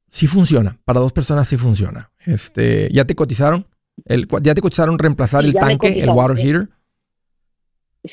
Sí 0.08 0.26
funciona, 0.26 0.80
para 0.86 1.00
dos 1.00 1.14
personas 1.14 1.48
sí 1.48 1.58
funciona. 1.58 2.10
Este, 2.26 2.90
¿ya 2.92 3.06
te 3.06 3.16
cotizaron? 3.16 3.68
El, 4.06 4.28
¿Ya 4.42 4.56
te 4.56 4.62
cotizaron 4.62 4.98
reemplazar 4.98 5.44
el 5.46 5.54
tanque, 5.54 6.00
el 6.00 6.10
water 6.10 6.38
heater? 6.38 6.70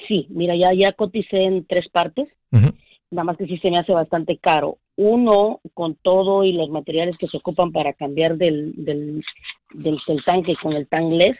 Sí, 0.06 0.26
mira, 0.30 0.54
ya, 0.56 0.74
ya 0.74 0.92
coticé 0.92 1.44
en 1.44 1.64
tres 1.64 1.88
partes. 1.88 2.28
Nada 3.11 3.24
más 3.24 3.37
que 3.37 3.46
sí 3.46 3.56
se 3.59 3.70
me 3.70 3.78
hace 3.78 3.92
bastante 3.92 4.37
caro 4.38 4.78
uno 4.96 5.61
con 5.74 5.94
todo 5.94 6.44
y 6.44 6.52
los 6.52 6.70
materiales 6.70 7.16
que 7.18 7.28
se 7.28 7.37
ocupan 7.37 7.70
para 7.70 7.92
cambiar 7.92 8.37
del, 8.37 8.72
del, 8.76 9.22
del, 9.74 9.98
tanque 10.24 10.56
con 10.61 10.72
el 10.72 10.88
tangless 10.88 11.37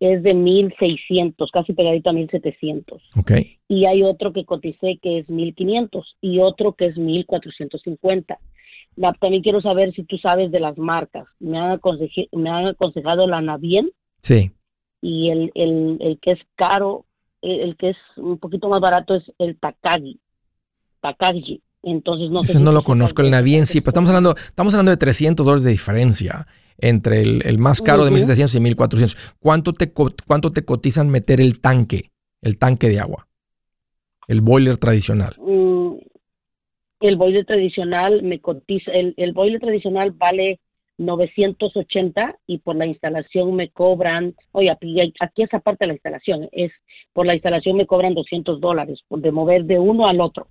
es 0.00 0.22
de 0.22 0.34
1600, 0.34 1.50
casi 1.50 1.72
pegadito 1.72 2.10
a 2.10 2.12
1700. 2.12 3.02
Okay. 3.20 3.58
Y 3.68 3.86
hay 3.86 4.02
otro 4.02 4.32
que 4.32 4.44
coticé 4.44 4.98
que 5.00 5.18
es 5.18 5.28
1500 5.28 6.16
y 6.20 6.40
otro 6.40 6.72
que 6.72 6.86
es 6.86 6.96
1450. 6.96 8.38
también 9.20 9.42
quiero 9.42 9.60
saber 9.60 9.92
si 9.94 10.04
tú 10.04 10.18
sabes 10.18 10.50
de 10.50 10.60
las 10.60 10.76
marcas. 10.78 11.26
Me 11.38 11.58
han, 11.58 11.80
me 12.32 12.50
han 12.50 12.66
aconsejado 12.66 13.26
la 13.26 13.40
Navien. 13.40 13.90
Sí. 14.22 14.50
Y 15.00 15.30
el, 15.30 15.52
el, 15.54 15.98
el 16.00 16.18
que 16.20 16.32
es 16.32 16.40
caro, 16.56 17.04
el, 17.42 17.60
el, 17.60 17.76
que 17.76 17.90
es 17.90 17.96
un 18.16 18.38
poquito 18.38 18.68
más 18.68 18.80
barato 18.80 19.14
es 19.14 19.24
el 19.38 19.58
Takagi. 19.58 20.18
Takagi. 21.00 21.62
Entonces 21.82 22.30
no 22.30 22.40
Ese 22.42 22.60
no 22.60 22.72
lo 22.72 22.82
conozco, 22.82 23.22
el 23.22 23.30
Navi 23.30 23.54
en 23.54 23.66
sí, 23.66 23.80
pero 23.80 23.90
estamos 23.90 24.10
hablando, 24.10 24.34
estamos 24.36 24.74
hablando 24.74 24.90
de 24.90 24.96
300 24.96 25.46
dólares 25.46 25.64
de 25.64 25.70
diferencia 25.70 26.46
entre 26.78 27.22
el, 27.22 27.58
más 27.58 27.80
caro 27.80 28.04
de 28.04 28.10
1700 28.10 28.54
y 28.54 28.60
1400. 28.60 29.34
¿Cuánto 29.38 29.72
te, 29.72 29.92
¿Cuánto 29.92 30.50
te 30.50 30.64
cotizan 30.64 31.08
meter 31.08 31.40
el 31.40 31.60
tanque, 31.60 32.10
el 32.42 32.58
tanque 32.58 32.88
de 32.88 33.00
agua? 33.00 33.26
El 34.26 34.40
boiler 34.40 34.76
tradicional. 34.76 35.36
Mm, 35.38 35.94
el 37.00 37.16
boiler 37.16 37.46
tradicional 37.46 38.22
me 38.22 38.40
cotiza, 38.40 38.90
el, 38.92 39.14
el 39.16 39.32
boiler 39.32 39.60
tradicional 39.60 40.12
vale 40.12 40.60
980 40.98 42.38
y 42.46 42.58
por 42.58 42.76
la 42.76 42.86
instalación 42.86 43.54
me 43.54 43.70
cobran, 43.70 44.34
oye, 44.52 44.70
aquí 44.70 45.42
esa 45.42 45.60
parte 45.60 45.84
de 45.84 45.88
la 45.88 45.92
instalación, 45.94 46.48
es 46.52 46.72
por 47.12 47.24
la 47.24 47.34
instalación 47.34 47.76
me 47.76 47.86
cobran 47.86 48.14
200 48.14 48.60
dólares 48.60 49.00
de 49.08 49.32
mover 49.32 49.64
de 49.64 49.78
uno 49.78 50.08
al 50.08 50.20
otro. 50.20 50.48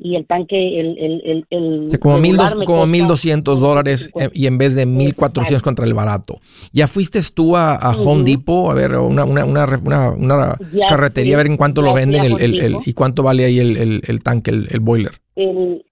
Y 0.00 0.14
el 0.14 0.26
tanque, 0.26 0.78
el... 0.78 0.96
el, 0.96 1.46
el, 1.50 1.98
como, 1.98 2.18
mil 2.18 2.36
como 2.64 2.86
1.200 2.86 3.42
dólares 3.58 4.10
eh, 4.20 4.30
y 4.32 4.46
en 4.46 4.56
vez 4.56 4.76
de 4.76 4.86
1.400 4.86 5.60
contra 5.60 5.84
el 5.84 5.92
barato. 5.92 6.40
¿Ya 6.72 6.86
fuiste 6.86 7.20
tú 7.34 7.56
a, 7.56 7.76
Home 7.98 8.22
Depot 8.22 8.70
a 8.70 8.74
ver 8.74 8.94
una, 8.94 9.24
una, 9.24 9.44
una, 9.44 9.66
una, 10.10 10.56
ferretería 10.88 11.34
a 11.34 11.38
ver 11.38 11.48
en 11.48 11.56
cuánto 11.56 11.82
lo 11.82 11.92
venden 11.94 12.22
el, 12.22 12.40
el, 12.40 12.76
y 12.86 12.92
cuánto 12.92 13.24
vale 13.24 13.44
ahí 13.44 13.58
el, 13.58 14.02
el 14.06 14.22
tanque, 14.22 14.50
el, 14.50 14.80
boiler? 14.80 15.12
El, 15.34 15.84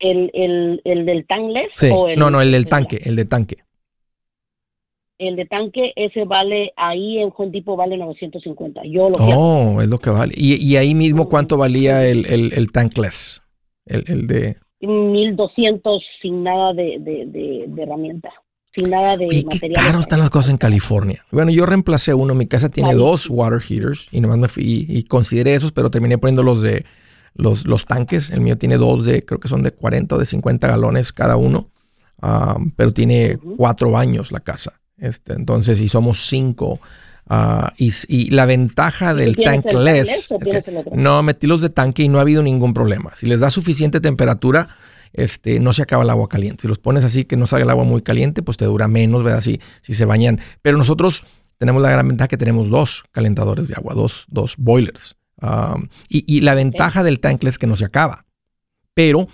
el, 0.00 0.30
el, 0.34 0.80
el 0.84 1.06
del 1.06 1.24
tankless 1.26 1.70
sí. 1.76 1.90
o 1.92 2.08
el 2.08 2.18
no 2.18 2.28
no 2.28 2.40
el 2.40 2.50
del 2.50 2.66
tanque 2.66 3.00
el 3.04 3.14
de 3.14 3.24
tanque 3.24 3.58
el 5.28 5.36
de 5.36 5.46
tanque 5.46 5.92
ese 5.96 6.24
vale 6.24 6.72
ahí 6.76 7.18
en 7.18 7.32
Home 7.36 7.50
Depot 7.50 7.76
vale 7.76 7.96
950 7.96 8.82
yo 8.84 9.10
lo 9.10 9.16
oh 9.16 9.80
es 9.80 9.88
lo 9.88 9.98
que 9.98 10.10
vale. 10.10 10.32
Y, 10.36 10.54
y 10.56 10.76
ahí 10.76 10.94
mismo 10.94 11.28
cuánto 11.28 11.56
valía 11.56 12.06
el, 12.06 12.26
el, 12.26 12.52
el 12.54 12.72
tankless 12.72 13.42
el, 13.86 14.04
el 14.08 14.26
de 14.26 14.56
1200 14.80 16.02
sin 16.20 16.42
nada 16.42 16.72
de, 16.72 16.98
de, 17.00 17.26
de, 17.26 17.64
de 17.68 17.82
herramienta 17.82 18.30
sin 18.74 18.90
nada 18.90 19.16
de 19.16 19.26
y 19.30 19.44
qué 19.44 19.70
caro 19.72 20.00
están 20.00 20.20
las 20.20 20.30
cosas 20.30 20.50
en 20.50 20.56
California. 20.56 21.24
Bueno, 21.30 21.50
yo 21.50 21.66
reemplacé 21.66 22.14
uno, 22.14 22.34
mi 22.34 22.46
casa 22.46 22.70
tiene 22.70 22.94
dos 22.94 23.28
water 23.28 23.60
heaters 23.60 24.08
y 24.10 24.20
nomás 24.20 24.38
me 24.38 24.48
fui 24.48 24.86
y 24.88 25.02
consideré 25.04 25.54
esos, 25.54 25.72
pero 25.72 25.90
terminé 25.90 26.16
poniendo 26.18 26.42
los 26.42 26.62
de 26.62 26.84
los, 27.34 27.66
los 27.66 27.86
tanques. 27.86 28.30
El 28.30 28.40
mío 28.40 28.56
tiene 28.56 28.76
dos 28.76 29.04
de, 29.04 29.24
creo 29.24 29.40
que 29.40 29.48
son 29.48 29.62
de 29.62 29.72
40 29.72 30.14
o 30.14 30.18
de 30.18 30.24
50 30.24 30.68
galones 30.68 31.12
cada 31.12 31.36
uno, 31.36 31.70
ah, 32.20 32.58
pero 32.76 32.92
tiene 32.92 33.38
cuatro 33.56 33.90
baños 33.90 34.32
la 34.32 34.40
casa. 34.40 34.80
Este, 35.02 35.34
entonces, 35.34 35.78
si 35.78 35.88
somos 35.88 36.26
cinco. 36.26 36.80
Ah, 37.28 37.72
y, 37.76 38.30
la 38.30 38.46
ventaja 38.46 39.14
del 39.14 39.36
tankless, 39.36 40.28
no 40.92 41.22
metí 41.22 41.46
los 41.46 41.60
de 41.60 41.70
tanque 41.70 42.02
y 42.02 42.08
no 42.08 42.18
ha 42.18 42.22
habido 42.22 42.42
ningún 42.42 42.74
problema. 42.74 43.14
Si 43.14 43.26
les 43.26 43.40
da 43.40 43.50
suficiente 43.50 44.00
temperatura, 44.00 44.68
este, 45.12 45.60
no 45.60 45.72
se 45.72 45.82
acaba 45.82 46.02
el 46.02 46.10
agua 46.10 46.28
caliente. 46.28 46.62
Si 46.62 46.68
los 46.68 46.78
pones 46.78 47.04
así 47.04 47.24
que 47.24 47.36
no 47.36 47.46
salga 47.46 47.64
el 47.64 47.70
agua 47.70 47.84
muy 47.84 48.02
caliente, 48.02 48.42
pues 48.42 48.56
te 48.56 48.64
dura 48.64 48.88
menos, 48.88 49.22
¿verdad? 49.22 49.40
Si, 49.40 49.60
si 49.82 49.94
se 49.94 50.04
bañan. 50.04 50.40
Pero 50.62 50.78
nosotros 50.78 51.24
tenemos 51.58 51.82
la 51.82 51.90
gran 51.90 52.08
ventaja 52.08 52.28
que 52.28 52.36
tenemos 52.36 52.70
dos 52.70 53.04
calentadores 53.12 53.68
de 53.68 53.74
agua, 53.74 53.94
dos, 53.94 54.26
dos 54.28 54.54
boilers 54.56 55.16
y, 56.08 56.40
la 56.40 56.54
ventaja 56.54 57.02
del 57.02 57.20
tankless 57.20 57.54
es 57.54 57.58
que 57.58 57.66
no 57.66 57.76
se 57.76 57.84
acaba. 57.84 58.24
Pero 58.94 59.28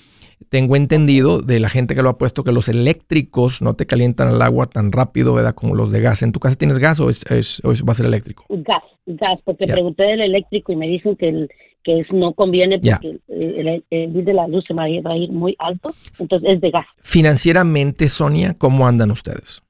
tengo 0.48 0.76
entendido 0.76 1.40
de 1.40 1.60
la 1.60 1.68
gente 1.68 1.94
que 1.94 2.02
lo 2.02 2.08
ha 2.08 2.18
puesto 2.18 2.44
que 2.44 2.52
los 2.52 2.68
eléctricos 2.68 3.62
no 3.62 3.74
te 3.74 3.86
calientan 3.86 4.30
el 4.30 4.40
agua 4.42 4.66
tan 4.66 4.92
rápido, 4.92 5.34
¿verdad? 5.34 5.54
Como 5.54 5.74
los 5.74 5.90
de 5.92 6.00
gas. 6.00 6.22
¿En 6.22 6.32
tu 6.32 6.40
casa 6.40 6.56
tienes 6.56 6.78
gas 6.78 7.00
o, 7.00 7.10
es, 7.10 7.24
va 7.64 7.92
a 7.92 7.94
ser 7.94 8.06
eléctrico? 8.06 8.44
Gas, 8.48 8.82
gas, 9.06 9.40
porque 9.44 9.66
pregunté 9.66 10.04
del 10.04 10.20
eléctrico 10.20 10.72
y 10.72 10.76
me 10.76 10.88
dicen 10.88 11.16
que 11.16 11.28
el, 11.28 11.50
que 11.82 12.06
no 12.12 12.32
conviene 12.34 12.78
porque 12.78 13.18
el, 13.28 13.84
el, 13.90 14.24
de 14.24 14.34
la 14.34 14.48
luz 14.48 14.64
se 14.66 14.74
va 14.74 14.84
a 14.84 14.88
ir 14.88 15.02
muy 15.30 15.54
alto, 15.58 15.94
entonces 16.18 16.50
es 16.50 16.60
de 16.60 16.70
gas. 16.70 16.86
Financieramente, 17.02 18.08
Sonia, 18.08 18.54
¿cómo 18.56 18.86
andan 18.86 19.10
ustedes? 19.10 19.62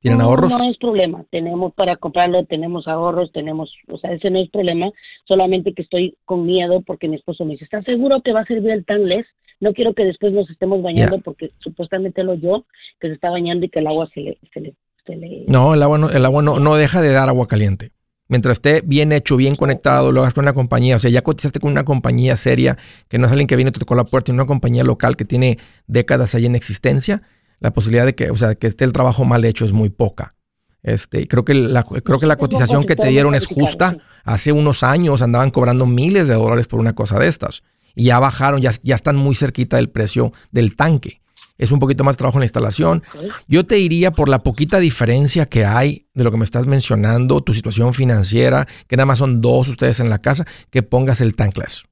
¿Tienen 0.00 0.20
ahorros? 0.20 0.50
No, 0.50 0.70
es 0.70 0.78
problema, 0.78 1.24
tenemos 1.30 1.74
para 1.74 1.96
comprarlo, 1.96 2.44
tenemos 2.44 2.86
ahorros, 2.86 3.32
tenemos, 3.32 3.72
o 3.88 3.98
sea, 3.98 4.12
ese 4.12 4.30
no 4.30 4.38
es 4.38 4.48
problema, 4.50 4.90
solamente 5.24 5.72
que 5.72 5.82
estoy 5.82 6.16
con 6.24 6.46
miedo 6.46 6.80
porque 6.82 7.08
mi 7.08 7.16
esposo 7.16 7.44
me 7.44 7.52
dice, 7.52 7.64
¿estás 7.64 7.84
seguro 7.84 8.20
que 8.20 8.32
va 8.32 8.40
a 8.40 8.46
servir 8.46 8.70
el 8.70 8.84
tanless? 8.84 9.26
No 9.60 9.72
quiero 9.72 9.94
que 9.94 10.04
después 10.04 10.32
nos 10.32 10.48
estemos 10.50 10.82
bañando 10.82 11.18
porque 11.20 11.52
supuestamente 11.58 12.22
lo 12.22 12.34
yo 12.34 12.66
que 13.00 13.08
se 13.08 13.14
está 13.14 13.30
bañando 13.30 13.66
y 13.66 13.68
que 13.68 13.80
el 13.80 13.86
agua 13.86 14.08
se 14.12 14.20
le... 14.20 14.38
Se 14.52 14.60
le, 14.60 15.44
No, 15.46 15.74
el 15.74 15.82
agua, 15.82 15.98
no, 15.98 16.10
el 16.10 16.24
agua 16.24 16.42
no, 16.42 16.58
no 16.58 16.74
deja 16.74 17.00
de 17.00 17.12
dar 17.12 17.28
agua 17.28 17.46
caliente. 17.46 17.92
Mientras 18.28 18.54
esté 18.54 18.82
bien 18.84 19.12
hecho, 19.12 19.36
bien 19.36 19.54
conectado, 19.54 20.10
lo 20.10 20.20
hagas 20.20 20.34
con 20.34 20.44
una 20.44 20.52
compañía, 20.52 20.96
o 20.96 20.98
sea, 20.98 21.10
ya 21.10 21.22
cotizaste 21.22 21.60
con 21.60 21.70
una 21.70 21.84
compañía 21.84 22.36
seria, 22.36 22.76
que 23.08 23.18
no 23.18 23.26
es 23.26 23.32
alguien 23.32 23.46
que 23.46 23.54
viene 23.54 23.68
y 23.68 23.72
te 23.72 23.78
tocó 23.78 23.94
la 23.94 24.04
puerta, 24.04 24.32
sino 24.32 24.42
una 24.42 24.48
compañía 24.48 24.82
local 24.82 25.16
que 25.16 25.24
tiene 25.24 25.58
décadas 25.86 26.34
ahí 26.34 26.44
en 26.44 26.56
existencia, 26.56 27.22
la 27.60 27.72
posibilidad 27.72 28.04
de 28.04 28.16
que, 28.16 28.30
o 28.30 28.34
sea, 28.34 28.56
que 28.56 28.66
esté 28.66 28.84
el 28.84 28.92
trabajo 28.92 29.24
mal 29.24 29.44
hecho 29.44 29.64
es 29.64 29.72
muy 29.72 29.90
poca. 29.90 30.34
Este, 30.82 31.26
creo 31.26 31.44
que 31.44 31.54
la, 31.54 31.82
creo 31.82 32.20
que 32.20 32.26
la 32.26 32.36
cotización 32.36 32.84
que 32.86 32.94
te 32.94 33.08
dieron 33.08 33.34
es 33.34 33.46
justa. 33.46 33.98
Hace 34.24 34.52
unos 34.52 34.84
años 34.84 35.20
andaban 35.20 35.50
cobrando 35.50 35.84
miles 35.84 36.28
de 36.28 36.34
dólares 36.34 36.68
por 36.68 36.78
una 36.78 36.94
cosa 36.94 37.18
de 37.18 37.26
estas. 37.26 37.64
Y 37.96 38.04
ya 38.04 38.20
bajaron, 38.20 38.60
ya, 38.60 38.70
ya 38.82 38.94
están 38.94 39.16
muy 39.16 39.34
cerquita 39.34 39.76
del 39.76 39.88
precio 39.88 40.32
del 40.52 40.76
tanque. 40.76 41.20
Es 41.58 41.72
un 41.72 41.78
poquito 41.78 42.04
más 42.04 42.16
trabajo 42.16 42.38
en 42.38 42.40
la 42.40 42.44
instalación. 42.44 43.02
Yo 43.48 43.64
te 43.64 43.76
diría 43.76 44.10
por 44.10 44.28
la 44.28 44.40
poquita 44.40 44.78
diferencia 44.78 45.46
que 45.46 45.64
hay 45.64 46.06
de 46.14 46.22
lo 46.22 46.30
que 46.30 46.36
me 46.36 46.44
estás 46.44 46.66
mencionando, 46.66 47.40
tu 47.40 47.54
situación 47.54 47.94
financiera, 47.94 48.66
que 48.86 48.96
nada 48.96 49.06
más 49.06 49.18
son 49.18 49.40
dos 49.40 49.68
ustedes 49.68 50.00
en 50.00 50.10
la 50.10 50.18
casa, 50.18 50.44
que 50.70 50.82
pongas 50.82 51.20
el 51.20 51.34
tankless. 51.34 51.84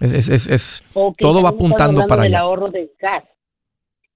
Es, 0.00 0.28
es, 0.28 0.46
es, 0.46 0.82
todo 1.18 1.42
va 1.42 1.50
apuntando 1.50 2.06
para 2.06 2.22
allá. 2.22 2.40
ahorro 2.40 2.70
de 2.70 2.90
gas 3.00 3.24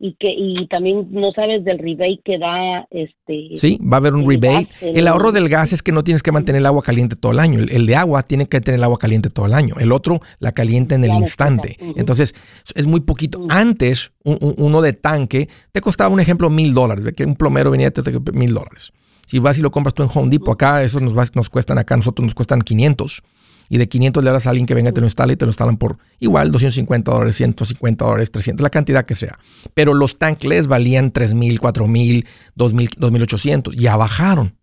y 0.04 0.16
que 0.18 0.34
y 0.36 0.66
también 0.66 1.06
no 1.12 1.30
sabes 1.30 1.64
del 1.64 1.78
rebate 1.78 2.20
que 2.24 2.36
da 2.36 2.84
este 2.90 3.50
sí 3.54 3.78
va 3.80 3.98
a 3.98 4.00
haber 4.00 4.14
un 4.14 4.28
rebate. 4.28 4.68
el, 4.80 5.06
ahorro 5.06 5.30
del 5.30 5.48
gas 5.48 5.72
es 5.72 5.80
que 5.80 5.92
no 5.92 6.02
tienes 6.02 6.24
que 6.24 6.32
mantener 6.32 6.58
el 6.58 6.66
agua 6.66 6.82
caliente 6.82 7.14
todo 7.14 7.30
el 7.30 7.38
año. 7.38 7.60
El, 7.60 7.86
de 7.86 7.94
agua 7.94 8.24
tiene 8.24 8.46
que 8.46 8.60
tener 8.60 8.80
el 8.80 8.84
agua 8.84 8.98
caliente 8.98 9.30
todo 9.30 9.46
el 9.46 9.54
año. 9.54 9.76
El 9.78 9.92
otro 9.92 10.20
la 10.40 10.50
calienta 10.50 10.96
en 10.96 11.04
el 11.04 11.12
instante. 11.12 11.76
entonces 11.94 12.34
es 12.74 12.86
muy 12.86 13.00
poquito. 13.00 13.46
Antes 13.48 14.10
uno 14.24 14.82
de 14.82 14.92
tanque 14.92 15.48
te 15.70 15.80
costaba 15.80 16.12
un 16.12 16.18
ejemplo 16.18 16.50
mil 16.50 16.74
dólares. 16.74 17.04
Que 17.16 17.24
un 17.24 17.36
plomero 17.36 17.70
venía 17.70 17.92
te 17.92 18.02
mil 18.32 18.54
dólares. 18.54 18.92
Si 19.26 19.38
vas 19.38 19.56
y 19.56 19.62
lo 19.62 19.70
compras 19.70 19.94
tú 19.94 20.02
en 20.02 20.10
Home 20.12 20.30
Depot 20.30 20.54
acá 20.54 20.82
esos 20.82 21.00
nos, 21.00 21.14
nos 21.36 21.48
cuestan 21.48 21.78
acá 21.78 21.96
nosotros 21.96 22.24
nos 22.26 22.34
cuestan 22.34 22.62
500 22.62 23.22
y 23.72 23.78
de 23.78 23.88
500 23.88 24.22
le 24.22 24.30
das 24.30 24.46
a 24.46 24.50
alguien 24.50 24.66
que 24.66 24.74
venga 24.74 24.90
y 24.90 24.92
te 24.92 25.00
lo 25.00 25.06
instale 25.06 25.32
y 25.32 25.36
te 25.36 25.46
lo 25.46 25.50
instalan 25.50 25.78
por 25.78 25.96
igual 26.20 26.52
250 26.52 27.10
dólares, 27.10 27.36
150 27.36 28.04
dólares, 28.04 28.30
300, 28.30 28.62
la 28.62 28.68
cantidad 28.68 29.06
que 29.06 29.14
sea. 29.14 29.38
Pero 29.72 29.94
los 29.94 30.18
tankless 30.18 30.66
valían 30.66 31.10
3000, 31.10 31.58
4000, 31.58 32.26
2000, 32.54 32.90
2800, 32.98 33.74
ya 33.74 33.96
bajaron. 33.96 34.58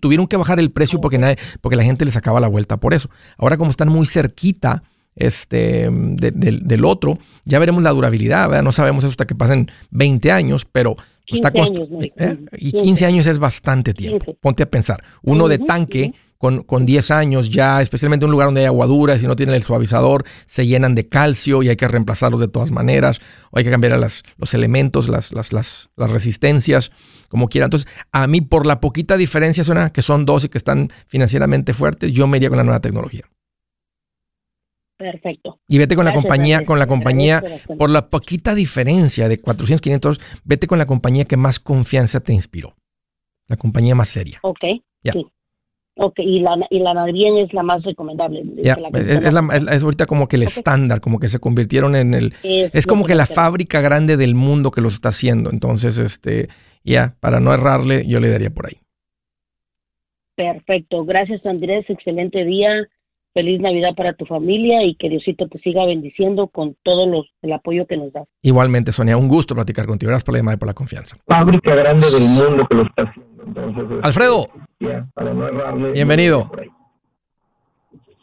tuvieron 0.00 0.26
que 0.26 0.36
bajar 0.36 0.58
el 0.58 0.72
precio 0.72 1.00
porque, 1.00 1.18
nadie, 1.18 1.36
porque 1.60 1.76
la 1.76 1.84
gente 1.84 2.04
le 2.04 2.10
sacaba 2.10 2.40
la 2.40 2.48
vuelta 2.48 2.78
por 2.78 2.94
eso. 2.94 3.10
Ahora 3.38 3.56
como 3.56 3.70
están 3.70 3.90
muy 3.90 4.06
cerquita 4.06 4.82
este, 5.14 5.88
del 5.88 6.84
otro, 6.84 7.20
ya 7.44 7.60
veremos 7.60 7.84
la 7.84 7.90
durabilidad, 7.90 8.48
¿verdad? 8.48 8.64
No 8.64 8.72
sabemos 8.72 9.04
eso 9.04 9.12
hasta 9.12 9.24
que 9.24 9.36
pasen 9.36 9.70
20 9.92 10.32
años, 10.32 10.64
pero 10.64 10.96
está 11.28 11.52
años, 11.54 11.70
¿eh? 12.16 12.38
y 12.58 12.72
15 12.72 13.06
años 13.06 13.28
es 13.28 13.38
bastante 13.38 13.94
tiempo. 13.94 14.34
Ponte 14.40 14.64
a 14.64 14.66
pensar, 14.68 15.04
uno 15.22 15.46
de 15.46 15.60
tanque 15.60 16.12
con, 16.42 16.64
con 16.64 16.84
10 16.84 17.12
años 17.12 17.50
ya, 17.50 17.80
especialmente 17.80 18.24
en 18.24 18.30
un 18.30 18.32
lugar 18.32 18.48
donde 18.48 18.62
hay 18.62 18.66
aguaduras 18.66 19.22
y 19.22 19.28
no 19.28 19.36
tienen 19.36 19.54
el 19.54 19.62
suavizador, 19.62 20.24
se 20.46 20.66
llenan 20.66 20.96
de 20.96 21.08
calcio 21.08 21.62
y 21.62 21.68
hay 21.68 21.76
que 21.76 21.86
reemplazarlos 21.86 22.40
de 22.40 22.48
todas 22.48 22.72
maneras, 22.72 23.20
o 23.52 23.58
hay 23.58 23.64
que 23.64 23.70
cambiar 23.70 23.96
las, 23.96 24.24
los 24.38 24.52
elementos, 24.52 25.08
las, 25.08 25.30
las, 25.30 25.52
las, 25.52 25.90
las 25.94 26.10
resistencias, 26.10 26.90
como 27.28 27.46
quiera. 27.46 27.66
Entonces, 27.66 27.88
a 28.10 28.26
mí, 28.26 28.40
por 28.40 28.66
la 28.66 28.80
poquita 28.80 29.16
diferencia, 29.16 29.62
suena 29.62 29.92
que 29.92 30.02
son 30.02 30.26
dos 30.26 30.42
y 30.42 30.48
que 30.48 30.58
están 30.58 30.88
financieramente 31.06 31.74
fuertes, 31.74 32.12
yo 32.12 32.26
me 32.26 32.38
iría 32.38 32.48
con 32.48 32.58
la 32.58 32.64
nueva 32.64 32.80
tecnología. 32.80 33.22
Perfecto. 34.98 35.60
Y 35.68 35.78
vete 35.78 35.94
con 35.94 36.04
la 36.04 36.12
compañía, 36.12 36.64
con 36.64 36.80
la 36.80 36.88
compañía, 36.88 37.40
por 37.78 37.88
la 37.88 38.10
poquita 38.10 38.56
diferencia 38.56 39.28
de 39.28 39.40
400, 39.40 39.80
500, 39.80 40.20
vete 40.42 40.66
con 40.66 40.78
la 40.78 40.86
compañía 40.86 41.24
que 41.24 41.36
más 41.36 41.60
confianza 41.60 42.18
te 42.18 42.32
inspiró. 42.32 42.74
La 43.46 43.56
compañía 43.56 43.94
más 43.94 44.08
seria. 44.08 44.40
Ok. 44.42 44.64
Ya. 45.04 45.12
Ok, 45.94 46.20
y 46.20 46.40
la, 46.40 46.56
y 46.70 46.78
la 46.78 47.06
es 47.42 47.52
la 47.52 47.62
más 47.62 47.82
recomendable. 47.82 48.42
Ya, 48.62 48.78
es, 48.94 49.82
ahorita 49.82 50.06
como 50.06 50.26
que 50.26 50.36
el 50.36 50.44
estándar, 50.44 51.00
como 51.02 51.18
que 51.18 51.28
se 51.28 51.38
convirtieron 51.38 51.96
en 51.96 52.14
el... 52.14 52.32
Es, 52.42 52.86
como 52.86 53.04
que 53.04 53.14
la 53.14 53.26
fábrica 53.26 53.82
grande 53.82 54.16
del 54.16 54.34
mundo 54.34 54.70
que 54.70 54.80
los 54.80 54.94
está 54.94 55.10
haciendo. 55.10 55.50
Entonces, 55.50 55.98
este, 55.98 56.48
ya, 56.82 57.16
para 57.20 57.40
no 57.40 57.52
errarle, 57.52 58.06
yo 58.06 58.20
le 58.20 58.30
daría 58.30 58.50
por 58.50 58.66
ahí. 58.66 58.78
Perfecto. 60.34 61.04
Gracias, 61.04 61.44
Andrés. 61.44 61.84
Excelente 61.88 62.44
día. 62.44 62.88
Feliz 63.34 63.60
Navidad 63.60 63.94
para 63.94 64.12
tu 64.12 64.26
familia 64.26 64.84
y 64.84 64.94
que 64.94 65.08
Diosito 65.08 65.48
te 65.48 65.58
siga 65.58 65.86
bendiciendo 65.86 66.48
con 66.48 66.76
todo 66.82 67.06
los, 67.06 67.26
el 67.40 67.52
apoyo 67.52 67.86
que 67.86 67.96
nos 67.96 68.12
das. 68.12 68.28
Igualmente, 68.42 68.92
Sonia, 68.92 69.16
un 69.16 69.28
gusto 69.28 69.54
platicar 69.54 69.86
contigo. 69.86 70.10
Gracias 70.10 70.24
por 70.24 70.34
la 70.34 70.40
llamada 70.40 70.56
y 70.56 70.58
por 70.58 70.68
la 70.68 70.74
confianza. 70.74 71.16
Fábrica 71.26 71.74
grande 71.74 72.06
del 72.10 72.44
mundo 72.44 72.66
que 72.68 72.74
lo 72.74 72.82
está 72.82 73.02
haciendo. 73.02 74.00
Alfredo. 74.02 74.48
Bienvenido. 75.92 76.50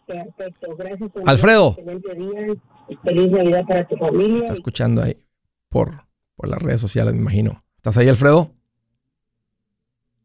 Perfecto, 0.06 0.76
gracias. 0.76 1.12
Alfredo. 1.26 1.76
Feliz 3.04 3.32
Navidad 3.32 3.64
para 3.68 3.88
tu 3.88 3.96
familia. 3.98 4.40
Está 4.40 4.54
escuchando 4.54 5.04
ahí 5.04 5.16
por, 5.70 6.04
por 6.36 6.50
las 6.50 6.62
redes 6.62 6.82
sociales, 6.82 7.14
me 7.14 7.22
imagino. 7.22 7.64
¿Estás 7.76 7.98
ahí, 7.98 8.08
Alfredo? 8.10 8.52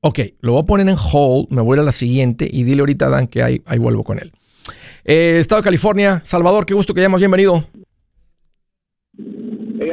Ok, 0.00 0.18
lo 0.40 0.52
voy 0.52 0.62
a 0.62 0.66
poner 0.66 0.88
en 0.88 0.96
hold, 0.96 1.48
me 1.50 1.62
voy 1.62 1.78
a 1.78 1.82
la 1.82 1.92
siguiente 1.92 2.48
y 2.50 2.64
dile 2.64 2.80
ahorita 2.80 3.06
a 3.06 3.10
Dan 3.10 3.26
que 3.26 3.42
ahí, 3.42 3.62
ahí 3.66 3.78
vuelvo 3.78 4.02
con 4.02 4.18
él. 4.18 4.32
Eh, 5.04 5.38
Estado 5.38 5.60
de 5.60 5.64
California, 5.64 6.20
Salvador, 6.24 6.66
qué 6.66 6.74
gusto 6.74 6.94
que 6.94 7.00
hayamos 7.00 7.20
bienvenido. 7.20 7.64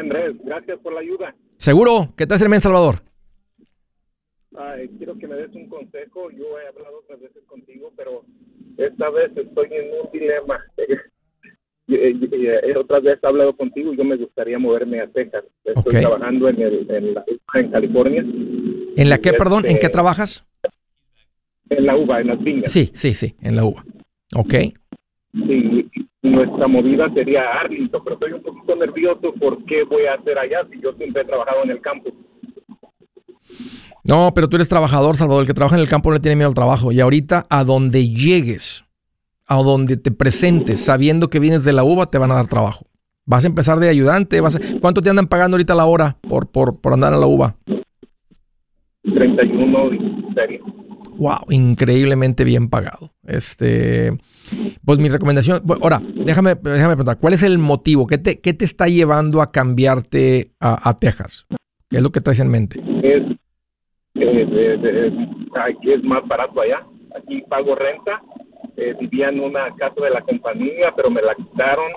Andrés, 0.02 0.36
gracias 0.44 0.80
por 0.80 0.94
la 0.94 1.02
ayuda. 1.02 1.36
Seguro, 1.58 2.14
¿qué 2.18 2.26
tal, 2.28 2.42
en 2.42 2.62
Salvador? 2.62 3.04
Quiero 4.98 5.18
que 5.18 5.28
me 5.28 5.36
des 5.36 5.54
un 5.56 5.68
consejo. 5.68 6.30
Yo 6.32 6.60
he 6.60 6.68
hablado 6.68 7.00
otras 7.00 7.22
veces 7.22 7.44
contigo, 7.46 7.92
pero 7.96 8.24
esta 8.78 9.10
vez 9.10 9.32
estoy 9.36 9.68
en 9.72 9.92
un 10.02 10.12
dilema. 10.12 10.60
otra 12.78 13.00
vez 13.00 13.20
he 13.22 13.28
hablado 13.28 13.56
contigo 13.56 13.94
y 13.94 13.98
yo 13.98 14.04
me 14.04 14.18
gustaría 14.18 14.60
moverme 14.60 15.02
a 15.02 15.08
Texas. 15.08 15.44
Estoy 15.64 16.02
trabajando 16.02 16.50
en, 16.50 16.62
el, 16.62 16.88
en, 16.90 17.14
la, 17.14 17.24
en 17.54 17.72
California. 17.72 18.26
¿En 18.98 19.10
la 19.10 19.18
qué, 19.18 19.34
perdón? 19.34 19.66
¿En 19.66 19.74
qué 19.74 19.86
este, 19.86 19.90
trabajas? 19.90 20.46
En 21.70 21.86
la 21.86 21.96
uva, 21.96 22.20
en 22.20 22.28
las 22.28 22.44
viñas. 22.44 22.72
Sí, 22.72 22.92
sí, 22.94 23.14
sí, 23.14 23.36
en 23.42 23.56
la 23.56 23.64
uva. 23.64 23.84
Ok. 24.36 24.54
Sí, 25.34 25.90
nuestra 26.22 26.68
movida 26.68 27.10
sería 27.14 27.44
Arlington, 27.62 28.02
pero 28.04 28.16
estoy 28.16 28.34
un 28.34 28.44
poquito 28.44 28.76
nervioso 28.76 29.34
por 29.40 29.64
qué 29.66 29.84
voy 29.84 30.06
a 30.06 30.16
hacer 30.16 30.38
allá 30.38 30.68
si 30.72 30.82
yo 30.82 30.92
siempre 30.94 31.22
he 31.22 31.26
trabajado 31.26 31.64
en 31.64 31.72
el 31.72 31.82
campo. 31.82 32.12
No, 34.04 34.34
pero 34.34 34.50
tú 34.50 34.58
eres 34.58 34.70
trabajador, 34.70 35.18
Salvador. 35.18 35.44
El 35.44 35.48
que 35.48 35.54
trabaja 35.54 35.76
en 35.76 35.82
el 35.82 35.90
campo 35.90 36.10
no 36.10 36.16
le 36.16 36.20
tiene 36.20 36.36
miedo 36.36 36.50
al 36.50 36.56
trabajo. 36.56 36.92
Y 36.92 37.00
ahorita, 37.00 37.46
a 37.50 37.64
donde 37.64 38.10
llegues, 38.10 38.86
a 39.48 39.58
donde 39.58 39.98
te 39.98 40.12
presentes, 40.12 40.80
sabiendo 40.80 41.30
que 41.30 41.40
vienes 41.40 41.64
de 41.64 41.74
la 41.74 41.84
uva, 41.84 42.08
te 42.08 42.18
van 42.18 42.32
a 42.32 42.36
dar 42.36 42.48
trabajo. 42.48 42.88
Vas 43.26 43.44
a 43.44 43.48
empezar 43.48 43.80
de 43.80 43.90
ayudante. 43.90 44.42
Vas 44.42 44.60
¿Cuánto 44.82 45.02
te 45.02 45.10
andan 45.10 45.28
pagando 45.28 45.56
ahorita 45.56 45.76
la 45.76 45.86
hora 45.86 46.18
por, 46.28 46.50
por, 46.50 46.80
por 46.82 46.94
andar 46.94 47.14
en 47.14 47.20
la 47.20 47.28
uva? 47.28 47.56
31 49.04 49.94
y 49.94 50.34
serio. 50.34 50.66
Wow, 51.18 51.46
increíblemente 51.50 52.44
bien 52.44 52.70
pagado. 52.70 53.12
Este, 53.28 54.18
pues 54.84 55.00
mi 55.00 55.10
recomendación, 55.10 55.62
ahora, 55.82 56.02
déjame, 56.26 56.56
déjame 56.56 56.96
preguntar, 56.96 57.20
¿cuál 57.20 57.34
es 57.34 57.44
el 57.44 57.58
motivo? 57.58 58.08
¿Qué 58.08 58.18
te, 58.18 58.40
qué 58.40 58.54
te 58.54 58.66
está 58.66 58.88
llevando 58.88 59.42
a 59.42 59.52
cambiarte 59.52 60.52
a, 60.60 60.98
Texas? 61.00 61.46
¿Qué 61.90 61.98
es 61.98 62.04
lo 62.04 62.12
que 62.12 62.22
traes 62.22 62.40
en 62.40 62.50
mente? 62.50 62.82
Es, 63.04 63.24
aquí 65.56 65.92
es 65.92 66.04
más 66.04 66.28
barato 66.28 66.62
allá. 66.62 66.84
Aquí 67.16 67.42
pago 67.50 67.76
renta. 67.76 68.22
Eh, 68.78 68.96
vivía 69.00 69.30
en 69.30 69.40
una 69.40 69.70
casa 69.76 70.02
de 70.02 70.10
la 70.10 70.22
compañía, 70.22 70.94
pero 70.96 71.10
me 71.10 71.22
la 71.22 71.36
quitaron. 71.36 71.92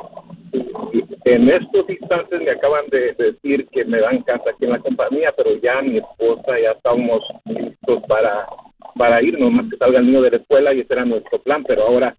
En 1.25 1.49
estos 1.49 1.89
instantes 1.89 2.41
me 2.41 2.51
acaban 2.51 2.87
de 2.91 3.13
decir 3.15 3.67
que 3.69 3.85
me 3.85 4.01
dan 4.01 4.23
casa 4.23 4.51
aquí 4.51 4.65
en 4.65 4.73
la 4.73 4.79
compañía, 4.79 5.33
pero 5.37 5.57
ya 5.61 5.83
mi 5.83 5.99
esposa 5.99 6.59
ya 6.61 6.73
estamos 6.73 7.23
listos 7.47 8.03
para 8.07 8.47
para 8.97 9.23
irnos, 9.23 9.51
más 9.51 9.69
que 9.71 9.77
salga 9.77 9.99
el 9.99 10.07
niño 10.07 10.23
de 10.23 10.31
la 10.31 10.37
escuela 10.37 10.73
y 10.73 10.81
ese 10.81 10.93
era 10.93 11.05
nuestro 11.05 11.41
plan, 11.41 11.65
pero 11.65 11.83
ahora 11.83 12.17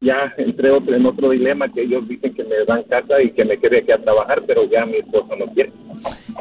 ya 0.00 0.32
entré 0.36 0.68
en 0.68 1.06
otro 1.06 1.30
dilema 1.30 1.72
que 1.72 1.82
ellos 1.82 2.06
dicen 2.08 2.34
que 2.34 2.44
me 2.44 2.64
dan 2.66 2.82
casa 2.84 3.20
y 3.22 3.30
que 3.32 3.44
me 3.44 3.58
quede 3.58 3.78
aquí 3.78 3.92
a 3.92 4.02
trabajar, 4.02 4.42
pero 4.46 4.68
ya 4.70 4.84
mi 4.84 4.98
esposo 4.98 5.34
no 5.38 5.46
quiere. 5.52 5.72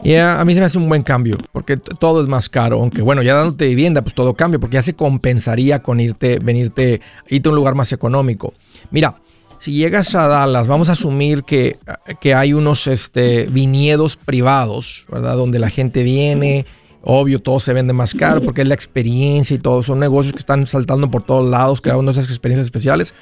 Y 0.03 0.15
a 0.15 0.43
mí 0.45 0.53
se 0.53 0.59
me 0.59 0.65
hace 0.65 0.77
un 0.77 0.89
buen 0.89 1.03
cambio, 1.03 1.37
porque 1.51 1.77
todo 1.77 2.21
es 2.21 2.27
más 2.27 2.49
caro, 2.49 2.79
aunque 2.79 3.01
bueno, 3.01 3.23
ya 3.23 3.33
dándote 3.33 3.67
vivienda, 3.67 4.01
pues 4.01 4.13
todo 4.13 4.33
cambia, 4.33 4.59
porque 4.59 4.75
ya 4.75 4.81
se 4.81 4.93
compensaría 4.93 5.81
con 5.81 5.99
irte, 5.99 6.39
venirte, 6.43 7.01
irte 7.29 7.49
a 7.49 7.51
un 7.51 7.55
lugar 7.55 7.75
más 7.75 7.91
económico. 7.93 8.53
Mira, 8.91 9.15
si 9.57 9.73
llegas 9.73 10.13
a 10.15 10.27
Dallas, 10.27 10.67
vamos 10.67 10.89
a 10.89 10.91
asumir 10.91 11.43
que, 11.43 11.77
que 12.19 12.33
hay 12.33 12.53
unos 12.53 12.87
este, 12.87 13.47
viñedos 13.47 14.17
privados, 14.17 15.07
¿verdad? 15.09 15.37
Donde 15.37 15.59
la 15.59 15.69
gente 15.69 16.03
viene 16.03 16.65
Obvio, 17.07 17.39
todo 17.39 17.59
se 17.59 17.71
vende 17.71 17.93
más 17.93 18.15
caro 18.15 18.41
porque 18.43 18.61
es 18.61 18.67
la 18.67 18.73
experiencia 18.73 19.55
y 19.55 19.59
todo. 19.59 19.83
Son 19.83 19.99
negocios 19.99 20.33
que 20.33 20.39
están 20.39 20.65
saltando 20.65 21.11
por 21.11 21.23
todos 21.23 21.47
lados, 21.47 21.79
creando 21.79 22.11
esas 22.11 22.25
experiencias 22.25 22.65
especiales. 22.65 23.13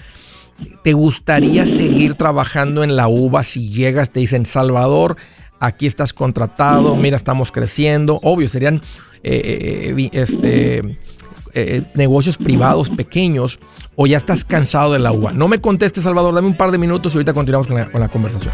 ¿Te 0.83 0.93
gustaría 0.93 1.65
seguir 1.65 2.13
trabajando 2.13 2.83
en 2.83 2.95
la 2.95 3.09
uva 3.09 3.43
si 3.43 3.69
llegas, 3.69 4.11
te 4.11 4.21
dicen 4.21 4.45
Salvador, 4.45 5.17
aquí 5.59 5.85
estás 5.85 6.13
contratado, 6.13 6.95
mira, 6.95 7.17
estamos 7.17 7.51
creciendo? 7.51 8.19
Obvio, 8.23 8.47
serían 8.47 8.81
eh, 9.23 9.93
eh, 9.95 10.09
este, 10.13 10.97
eh, 11.53 11.83
negocios 11.95 12.37
privados 12.37 12.89
pequeños 12.89 13.59
o 13.95 14.07
ya 14.07 14.17
estás 14.17 14.45
cansado 14.45 14.93
de 14.93 14.99
la 14.99 15.11
uva. 15.11 15.33
No 15.33 15.49
me 15.49 15.59
contestes, 15.59 16.05
Salvador, 16.05 16.33
dame 16.33 16.47
un 16.47 16.57
par 16.57 16.71
de 16.71 16.77
minutos 16.77 17.13
y 17.13 17.17
ahorita 17.17 17.33
continuamos 17.33 17.67
con 17.67 17.99
la 17.99 18.07
conversación. 18.07 18.53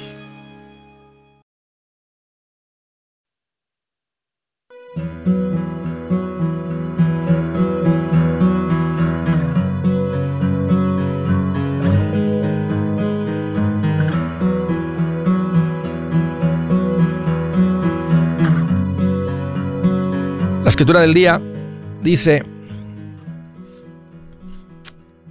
Escritura 20.81 21.01
del 21.01 21.13
día 21.13 21.39
dice, 22.01 22.41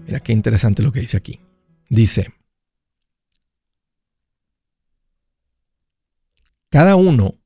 mira 0.07 0.21
qué 0.21 0.31
interesante 0.31 0.81
lo 0.81 0.93
que 0.93 1.01
dice 1.01 1.17
aquí. 1.17 1.41
Dice, 1.89 2.33
cada 6.69 6.95
uno 6.95 7.41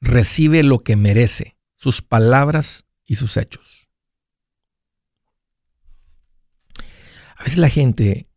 recibe 0.00 0.62
lo 0.62 0.78
que 0.78 0.96
merece, 0.96 1.58
sus 1.74 2.00
palabras 2.00 2.86
y 3.04 3.16
sus 3.16 3.36
hechos. 3.36 3.86
A 7.36 7.44
veces 7.44 7.58
la 7.58 7.68
gente 7.68 8.30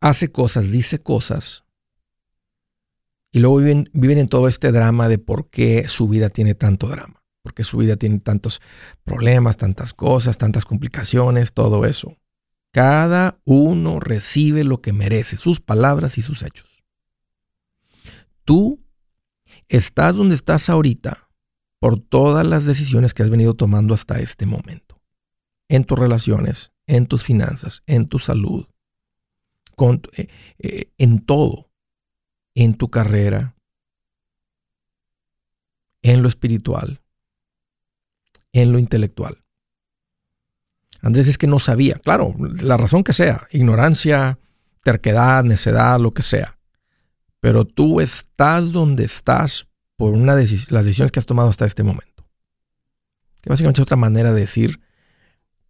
hace 0.00 0.30
cosas, 0.30 0.70
dice 0.70 0.98
cosas, 0.98 1.64
y 3.32 3.38
luego 3.38 3.56
viven, 3.56 3.88
viven 3.94 4.18
en 4.18 4.28
todo 4.28 4.48
este 4.48 4.70
drama 4.70 5.08
de 5.08 5.16
por 5.16 5.48
qué 5.48 5.88
su 5.88 6.08
vida 6.08 6.28
tiene 6.28 6.54
tanto 6.54 6.86
drama 6.86 7.19
porque 7.42 7.64
su 7.64 7.78
vida 7.78 7.96
tiene 7.96 8.20
tantos 8.20 8.60
problemas, 9.04 9.56
tantas 9.56 9.94
cosas, 9.94 10.38
tantas 10.38 10.64
complicaciones, 10.64 11.52
todo 11.52 11.86
eso. 11.86 12.16
Cada 12.72 13.40
uno 13.44 13.98
recibe 13.98 14.64
lo 14.64 14.80
que 14.80 14.92
merece, 14.92 15.36
sus 15.36 15.60
palabras 15.60 16.18
y 16.18 16.22
sus 16.22 16.42
hechos. 16.42 16.84
Tú 18.44 18.80
estás 19.68 20.16
donde 20.16 20.34
estás 20.34 20.68
ahorita 20.68 21.28
por 21.78 21.98
todas 21.98 22.46
las 22.46 22.66
decisiones 22.66 23.14
que 23.14 23.22
has 23.22 23.30
venido 23.30 23.54
tomando 23.54 23.94
hasta 23.94 24.20
este 24.20 24.46
momento. 24.46 25.00
En 25.68 25.84
tus 25.84 25.98
relaciones, 25.98 26.72
en 26.86 27.06
tus 27.06 27.24
finanzas, 27.24 27.82
en 27.86 28.06
tu 28.06 28.18
salud, 28.18 28.66
eh, 30.16 30.28
eh, 30.58 30.92
en 30.98 31.20
todo, 31.24 31.70
en 32.54 32.74
tu 32.74 32.90
carrera, 32.90 33.56
en 36.02 36.22
lo 36.22 36.28
espiritual, 36.28 37.00
en 38.52 38.72
lo 38.72 38.78
intelectual. 38.78 39.42
Andrés 41.02 41.28
es 41.28 41.38
que 41.38 41.46
no 41.46 41.58
sabía, 41.58 41.94
claro, 41.94 42.34
la 42.62 42.76
razón 42.76 43.04
que 43.04 43.12
sea, 43.12 43.46
ignorancia, 43.50 44.38
terquedad, 44.82 45.44
necedad, 45.44 45.98
lo 45.98 46.12
que 46.12 46.22
sea. 46.22 46.58
Pero 47.40 47.64
tú 47.64 48.00
estás 48.00 48.72
donde 48.72 49.04
estás 49.04 49.66
por 49.96 50.14
una 50.14 50.36
de 50.36 50.46
las 50.70 50.84
decisiones 50.84 51.10
que 51.10 51.18
has 51.18 51.26
tomado 51.26 51.48
hasta 51.48 51.66
este 51.66 51.82
momento. 51.82 52.28
Que 53.40 53.48
básicamente 53.48 53.80
es 53.80 53.84
otra 53.84 53.96
manera 53.96 54.32
de 54.32 54.40
decir 54.40 54.80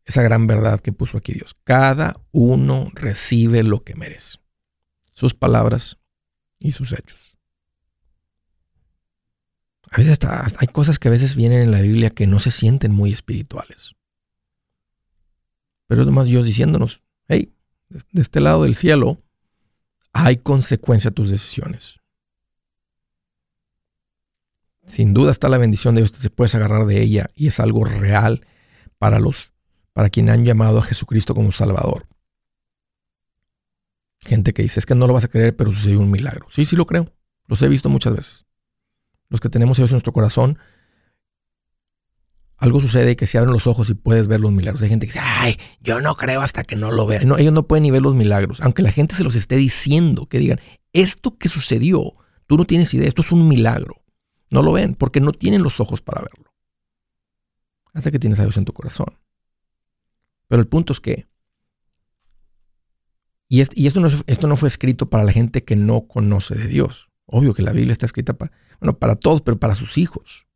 esa 0.05 0.23
gran 0.23 0.47
verdad 0.47 0.81
que 0.81 0.93
puso 0.93 1.19
aquí 1.19 1.33
Dios. 1.33 1.57
Cada 1.63 2.21
uno 2.33 2.91
recibe 2.95 3.63
lo 3.63 3.85
que 3.85 3.95
merece. 3.95 4.39
Sus 5.13 5.35
palabras 5.35 5.99
y 6.59 6.73
sus 6.73 6.93
hechos. 6.93 7.30
A 9.91 9.97
veces 9.97 10.19
hay 10.59 10.69
cosas 10.69 10.99
que 10.99 11.09
a 11.09 11.11
veces 11.11 11.35
vienen 11.35 11.63
en 11.63 11.71
la 11.73 11.81
Biblia 11.81 12.11
que 12.11 12.27
no 12.27 12.39
se 12.39 12.53
sienten 12.53 12.93
muy 12.93 13.13
espirituales. 13.13 13.97
Pero 15.89 16.03
es 16.03 16.09
más 16.09 16.29
Dios 16.29 16.47
diciéndonos, 16.47 17.03
hey, 17.27 17.53
de 17.89 18.23
este 18.23 18.41
lado 18.41 18.63
del 18.63 18.77
cielo 18.77 19.21
hay 20.13 20.37
consecuencia 20.37 21.11
a 21.11 21.15
tus 21.15 21.31
decisiones. 21.31 21.99
Sin 24.87 25.13
duda 25.13 25.33
está 25.33 25.49
la 25.49 25.59
bendición 25.59 25.95
de 25.95 26.03
Dios, 26.03 26.13
te 26.13 26.31
puedes 26.31 26.55
agarrar 26.55 26.87
de 26.87 27.03
ella 27.03 27.31
y 27.35 27.49
es 27.49 27.59
algo 27.59 27.85
real 27.85 28.47
para 28.99 29.19
los, 29.19 29.53
para 29.93 30.11
quienes 30.11 30.35
han 30.35 30.45
llamado 30.45 30.79
a 30.79 30.83
Jesucristo 30.83 31.35
como 31.35 31.51
Salvador. 31.51 32.07
Gente 34.25 34.53
que 34.53 34.63
dice, 34.63 34.79
es 34.79 34.87
que 34.87 34.95
no 34.95 35.07
lo 35.07 35.15
vas 35.15 35.25
a 35.25 35.29
creer, 35.29 35.57
pero 35.57 35.73
sucedió 35.73 35.99
un 35.99 36.11
milagro. 36.11 36.47
Sí, 36.51 36.65
sí 36.65 36.77
lo 36.77 36.87
creo. 36.87 37.07
Los 37.47 37.63
he 37.63 37.69
visto 37.69 37.89
muchas 37.89 38.15
veces. 38.15 38.47
Los 39.31 39.41
que 39.41 39.49
tenemos 39.49 39.79
Dios 39.79 39.91
en 39.91 39.95
nuestro 39.95 40.13
corazón, 40.13 40.59
algo 42.61 42.81
sucede 42.81 43.17
que 43.17 43.27
se 43.27 43.39
abren 43.39 43.55
los 43.55 43.67
ojos 43.67 43.89
y 43.89 43.95
puedes 43.95 44.29
ver 44.29 44.41
los 44.41 44.53
milagros. 44.53 44.83
Hay 44.83 44.91
gente 44.91 45.07
que 45.07 45.13
dice, 45.15 45.25
ay, 45.25 45.57
yo 45.81 46.03
no 46.03 46.17
creo 46.17 46.43
hasta 46.43 46.63
que 46.63 46.77
no 46.77 46.91
lo 46.91 47.07
vea. 47.07 47.21
No, 47.25 47.39
ellos 47.39 47.55
no 47.55 47.67
pueden 47.67 47.85
ni 47.85 47.91
ver 47.91 48.03
los 48.03 48.15
milagros. 48.15 48.61
Aunque 48.61 48.83
la 48.83 48.93
gente 48.93 49.15
se 49.15 49.25
los 49.25 49.35
esté 49.35 49.57
diciendo, 49.57 50.27
que 50.27 50.39
digan, 50.39 50.61
esto 50.93 51.39
que 51.39 51.49
sucedió, 51.49 52.17
tú 52.47 52.59
no 52.59 52.67
tienes 52.67 52.93
idea, 52.93 53.09
esto 53.09 53.23
es 53.23 53.33
un 53.33 53.49
milagro. 53.49 54.03
No 54.51 54.63
lo 54.63 54.73
ven 54.73 54.95
porque 54.95 55.21
no 55.21 55.33
tienen 55.33 55.63
los 55.63 55.81
ojos 55.81 56.03
para 56.03 56.21
verlo. 56.21 56.53
Hasta 57.95 58.11
que 58.11 58.19
tienes 58.19 58.39
a 58.41 58.43
Dios 58.43 58.59
en 58.59 58.67
tu 58.67 58.75
corazón. 58.75 59.17
Pero 60.49 60.61
el 60.61 60.69
punto 60.69 60.93
es 60.93 61.01
que, 61.01 61.29
y, 63.49 63.61
esto 63.63 64.49
no 64.49 64.57
fue 64.57 64.69
escrito 64.69 65.09
para 65.09 65.25
la 65.25 65.33
gente 65.33 65.65
que 65.65 65.77
no 65.77 66.09
conoce 66.09 66.57
de 66.57 66.67
Dios. 66.67 67.10
Obvio 67.33 67.55
que 67.55 67.63
la 67.63 67.73
Biblia 67.73 67.93
está 67.93 68.07
escrita 68.07 68.35
para, 68.35 68.51
bueno, 68.81 68.99
para 68.99 69.15
todos, 69.15 69.41
pero 69.41 69.59
para 69.59 69.77
sus 69.77 69.99
hijos. 69.99 70.47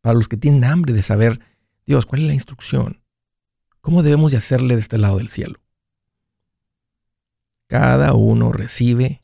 Para 0.00 0.14
los 0.16 0.28
que 0.28 0.38
tienen 0.38 0.64
hambre 0.64 0.94
de 0.94 1.02
saber, 1.02 1.40
Dios, 1.84 2.06
¿cuál 2.06 2.22
es 2.22 2.26
la 2.28 2.34
instrucción? 2.34 3.02
¿Cómo 3.82 4.02
debemos 4.02 4.32
de 4.32 4.38
hacerle 4.38 4.74
de 4.74 4.80
este 4.80 4.96
lado 4.96 5.18
del 5.18 5.28
cielo? 5.28 5.60
Cada 7.66 8.14
uno 8.14 8.50
recibe 8.50 9.22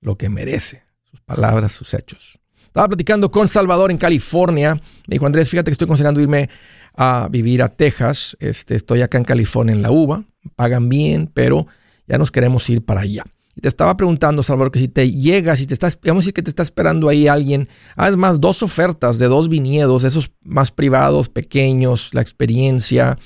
lo 0.00 0.18
que 0.18 0.28
merece, 0.28 0.82
sus 1.10 1.20
palabras, 1.22 1.72
sus 1.72 1.94
hechos. 1.94 2.38
Estaba 2.66 2.88
platicando 2.88 3.30
con 3.30 3.48
Salvador 3.48 3.90
en 3.90 3.98
California. 3.98 4.74
Me 4.74 5.14
dijo, 5.14 5.26
Andrés, 5.26 5.48
fíjate 5.48 5.70
que 5.70 5.72
estoy 5.72 5.86
considerando 5.86 6.20
irme 6.20 6.50
a 6.94 7.28
vivir 7.30 7.62
a 7.62 7.68
Texas. 7.68 8.36
Este, 8.40 8.74
estoy 8.74 9.00
acá 9.00 9.16
en 9.16 9.24
California 9.24 9.74
en 9.74 9.82
la 9.82 9.90
UBA. 9.90 10.24
Pagan 10.54 10.88
bien, 10.88 11.30
pero 11.32 11.66
ya 12.06 12.18
nos 12.18 12.30
queremos 12.30 12.68
ir 12.68 12.84
para 12.84 13.02
allá. 13.02 13.24
Y 13.54 13.60
te 13.60 13.68
estaba 13.68 13.96
preguntando, 13.96 14.42
Salvador, 14.42 14.72
que 14.72 14.78
si 14.78 14.88
te 14.88 15.10
llegas, 15.10 15.58
si 15.58 15.66
te 15.66 15.74
estás, 15.74 15.98
vamos 16.02 16.20
a 16.20 16.22
decir 16.22 16.34
que 16.34 16.42
te 16.42 16.50
está 16.50 16.62
esperando 16.62 17.08
ahí 17.08 17.26
alguien, 17.26 17.68
además 17.96 18.40
dos 18.40 18.62
ofertas 18.62 19.18
de 19.18 19.28
dos 19.28 19.48
viñedos, 19.48 20.04
esos 20.04 20.32
más 20.42 20.72
privados, 20.72 21.28
pequeños, 21.28 22.14
la 22.14 22.22
experiencia, 22.22 23.18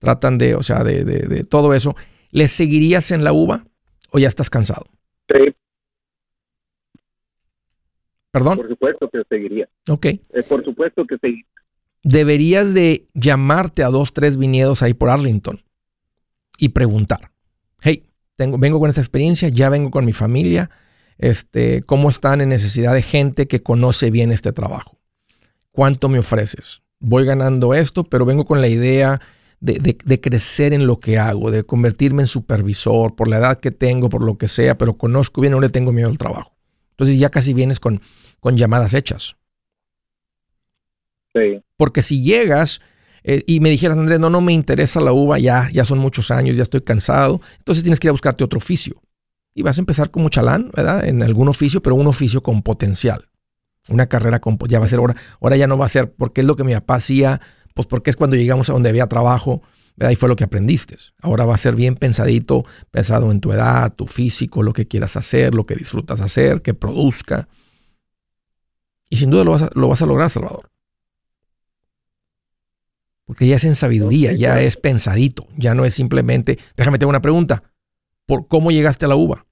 tratan 0.00 0.38
de, 0.38 0.56
o 0.56 0.62
sea, 0.62 0.82
de, 0.82 1.04
de, 1.04 1.44
todo 1.44 1.72
eso. 1.72 1.94
¿Le 2.32 2.48
seguirías 2.48 3.12
en 3.12 3.22
la 3.22 3.32
uva 3.32 3.64
o 4.10 4.18
ya 4.18 4.28
estás 4.28 4.50
cansado? 4.50 4.86
Sí, 5.28 5.54
¿Perdón? 8.30 8.58
Por 8.58 8.68
supuesto 8.68 9.08
que 9.10 9.22
seguiría. 9.28 9.68
Ok. 9.88 10.06
Eh, 10.06 10.20
por 10.48 10.64
supuesto 10.64 11.04
que 11.04 11.18
seguiría. 11.18 11.44
Deberías 12.02 12.72
de 12.74 13.06
llamarte 13.12 13.82
a 13.82 13.88
dos, 13.88 14.12
tres 14.12 14.36
viñedos 14.36 14.82
ahí 14.82 14.94
por 14.94 15.10
Arlington 15.10 15.60
y 16.56 16.70
preguntar, 16.70 17.32
hey, 17.80 18.04
tengo, 18.40 18.56
vengo 18.56 18.80
con 18.80 18.88
esta 18.88 19.02
experiencia, 19.02 19.50
ya 19.50 19.68
vengo 19.68 19.90
con 19.90 20.06
mi 20.06 20.14
familia, 20.14 20.70
este, 21.18 21.82
¿cómo 21.82 22.08
están 22.08 22.40
en 22.40 22.48
necesidad 22.48 22.94
de 22.94 23.02
gente 23.02 23.46
que 23.46 23.62
conoce 23.62 24.10
bien 24.10 24.32
este 24.32 24.50
trabajo? 24.50 24.98
¿Cuánto 25.72 26.08
me 26.08 26.18
ofreces? 26.18 26.80
Voy 27.00 27.26
ganando 27.26 27.74
esto, 27.74 28.02
pero 28.02 28.24
vengo 28.24 28.46
con 28.46 28.62
la 28.62 28.68
idea 28.68 29.20
de, 29.60 29.78
de, 29.78 30.20
crecer 30.22 30.72
en 30.72 30.86
lo 30.86 31.00
que 31.00 31.18
hago, 31.18 31.50
de 31.50 31.64
convertirme 31.64 32.22
en 32.22 32.28
supervisor, 32.28 33.14
por 33.14 33.28
la 33.28 33.36
edad 33.36 33.60
que 33.60 33.72
tengo, 33.72 34.08
por 34.08 34.22
lo 34.22 34.38
que 34.38 34.48
sea, 34.48 34.78
pero 34.78 34.96
conozco 34.96 35.42
bien, 35.42 35.52
no 35.52 35.60
le 35.60 35.68
tengo 35.68 35.92
miedo 35.92 36.08
al 36.08 36.16
trabajo. 36.16 36.54
Entonces 36.92 37.18
ya 37.18 37.28
casi 37.28 37.52
vienes 37.52 37.78
con, 37.78 38.00
con 38.40 38.56
llamadas 38.56 38.94
hechas. 38.94 39.36
Sí. 41.34 41.62
Porque 41.76 42.00
si 42.00 42.22
llegas 42.22 42.80
eh, 43.22 43.42
y 43.46 43.60
me 43.60 43.70
dijeras, 43.70 43.96
Andrés, 43.96 44.20
no, 44.20 44.30
no 44.30 44.40
me 44.40 44.52
interesa 44.52 45.00
la 45.00 45.12
uva, 45.12 45.38
ya, 45.38 45.68
ya 45.72 45.84
son 45.84 45.98
muchos 45.98 46.30
años, 46.30 46.56
ya 46.56 46.62
estoy 46.62 46.80
cansado, 46.80 47.40
entonces 47.58 47.84
tienes 47.84 48.00
que 48.00 48.06
ir 48.06 48.10
a 48.10 48.12
buscarte 48.12 48.44
otro 48.44 48.58
oficio. 48.58 49.00
Y 49.54 49.62
vas 49.62 49.78
a 49.78 49.80
empezar 49.80 50.10
como 50.10 50.28
chalán, 50.28 50.70
¿verdad? 50.74 51.04
En 51.06 51.22
algún 51.22 51.48
oficio, 51.48 51.82
pero 51.82 51.96
un 51.96 52.06
oficio 52.06 52.40
con 52.42 52.62
potencial. 52.62 53.28
Una 53.88 54.06
carrera 54.06 54.40
con, 54.40 54.58
ya 54.68 54.78
va 54.78 54.84
a 54.84 54.88
ser 54.88 55.00
ahora, 55.00 55.16
ahora 55.40 55.56
ya 55.56 55.66
no 55.66 55.76
va 55.76 55.86
a 55.86 55.88
ser 55.88 56.12
porque 56.12 56.42
es 56.42 56.46
lo 56.46 56.54
que 56.54 56.64
mi 56.64 56.72
papá 56.72 56.96
hacía, 56.96 57.40
pues 57.74 57.86
porque 57.86 58.10
es 58.10 58.16
cuando 58.16 58.36
llegamos 58.36 58.70
a 58.70 58.72
donde 58.72 58.88
había 58.88 59.06
trabajo, 59.06 59.62
¿verdad? 59.96 60.12
Y 60.12 60.16
fue 60.16 60.28
lo 60.28 60.36
que 60.36 60.44
aprendiste. 60.44 60.96
Ahora 61.20 61.44
va 61.44 61.54
a 61.54 61.58
ser 61.58 61.74
bien 61.74 61.96
pensadito, 61.96 62.64
pensado 62.90 63.30
en 63.32 63.40
tu 63.40 63.52
edad, 63.52 63.92
tu 63.92 64.06
físico, 64.06 64.62
lo 64.62 64.72
que 64.72 64.86
quieras 64.86 65.16
hacer, 65.16 65.54
lo 65.54 65.66
que 65.66 65.74
disfrutas 65.74 66.20
hacer, 66.20 66.62
que 66.62 66.74
produzca. 66.74 67.48
Y 69.08 69.16
sin 69.16 69.30
duda 69.30 69.44
lo 69.44 69.50
vas 69.50 69.62
a, 69.62 69.70
lo 69.74 69.88
vas 69.88 70.00
a 70.00 70.06
lograr, 70.06 70.30
Salvador. 70.30 70.70
Porque 73.30 73.46
ya 73.46 73.54
es 73.54 73.64
en 73.64 73.76
sabiduría, 73.76 74.32
ya 74.32 74.60
es 74.60 74.76
pensadito, 74.76 75.46
ya 75.56 75.72
no 75.72 75.84
es 75.84 75.94
simplemente, 75.94 76.58
déjame 76.76 76.98
tener 76.98 77.10
una 77.10 77.22
pregunta, 77.22 77.62
¿por 78.26 78.48
cómo 78.48 78.72
llegaste 78.72 79.04
a 79.04 79.08
la 79.08 79.14
uva? 79.14 79.46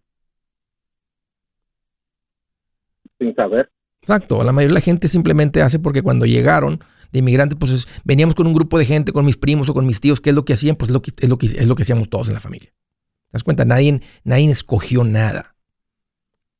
Sin 3.21 3.33
saber. 3.37 3.71
Exacto, 4.03 4.43
la 4.43 4.51
mayoría 4.51 4.75
de 4.75 4.81
la 4.81 4.85
gente 4.85 5.07
simplemente 5.07 5.63
hace 5.63 5.79
porque 5.79 6.03
cuando 6.03 6.27
llegaron 6.27 6.81
de 7.13 7.21
inmigrantes, 7.21 7.57
pues 7.57 7.87
veníamos 8.03 8.35
con 8.35 8.49
un 8.49 8.53
grupo 8.53 8.81
de 8.81 8.85
gente, 8.85 9.13
con 9.13 9.25
mis 9.25 9.37
primos 9.37 9.69
o 9.69 9.75
con 9.75 9.87
mis 9.87 10.01
tíos, 10.01 10.21
¿qué 10.21 10.31
es 10.31 10.35
lo 10.35 10.45
que 10.45 10.55
hacían? 10.55 10.75
Pues 10.75 10.91
lo 10.91 11.01
que, 11.01 11.13
es, 11.17 11.29
lo 11.29 11.39
que, 11.39 11.47
es 11.47 11.67
lo 11.69 11.77
que 11.77 11.83
hacíamos 11.85 12.11
todos 12.11 12.27
en 12.27 12.35
la 12.35 12.41
familia. 12.41 12.71
¿Te 12.71 13.35
das 13.35 13.45
cuenta? 13.45 13.65
Nadie, 13.65 14.01
nadie 14.25 14.51
escogió 14.51 15.05
nada. 15.05 15.55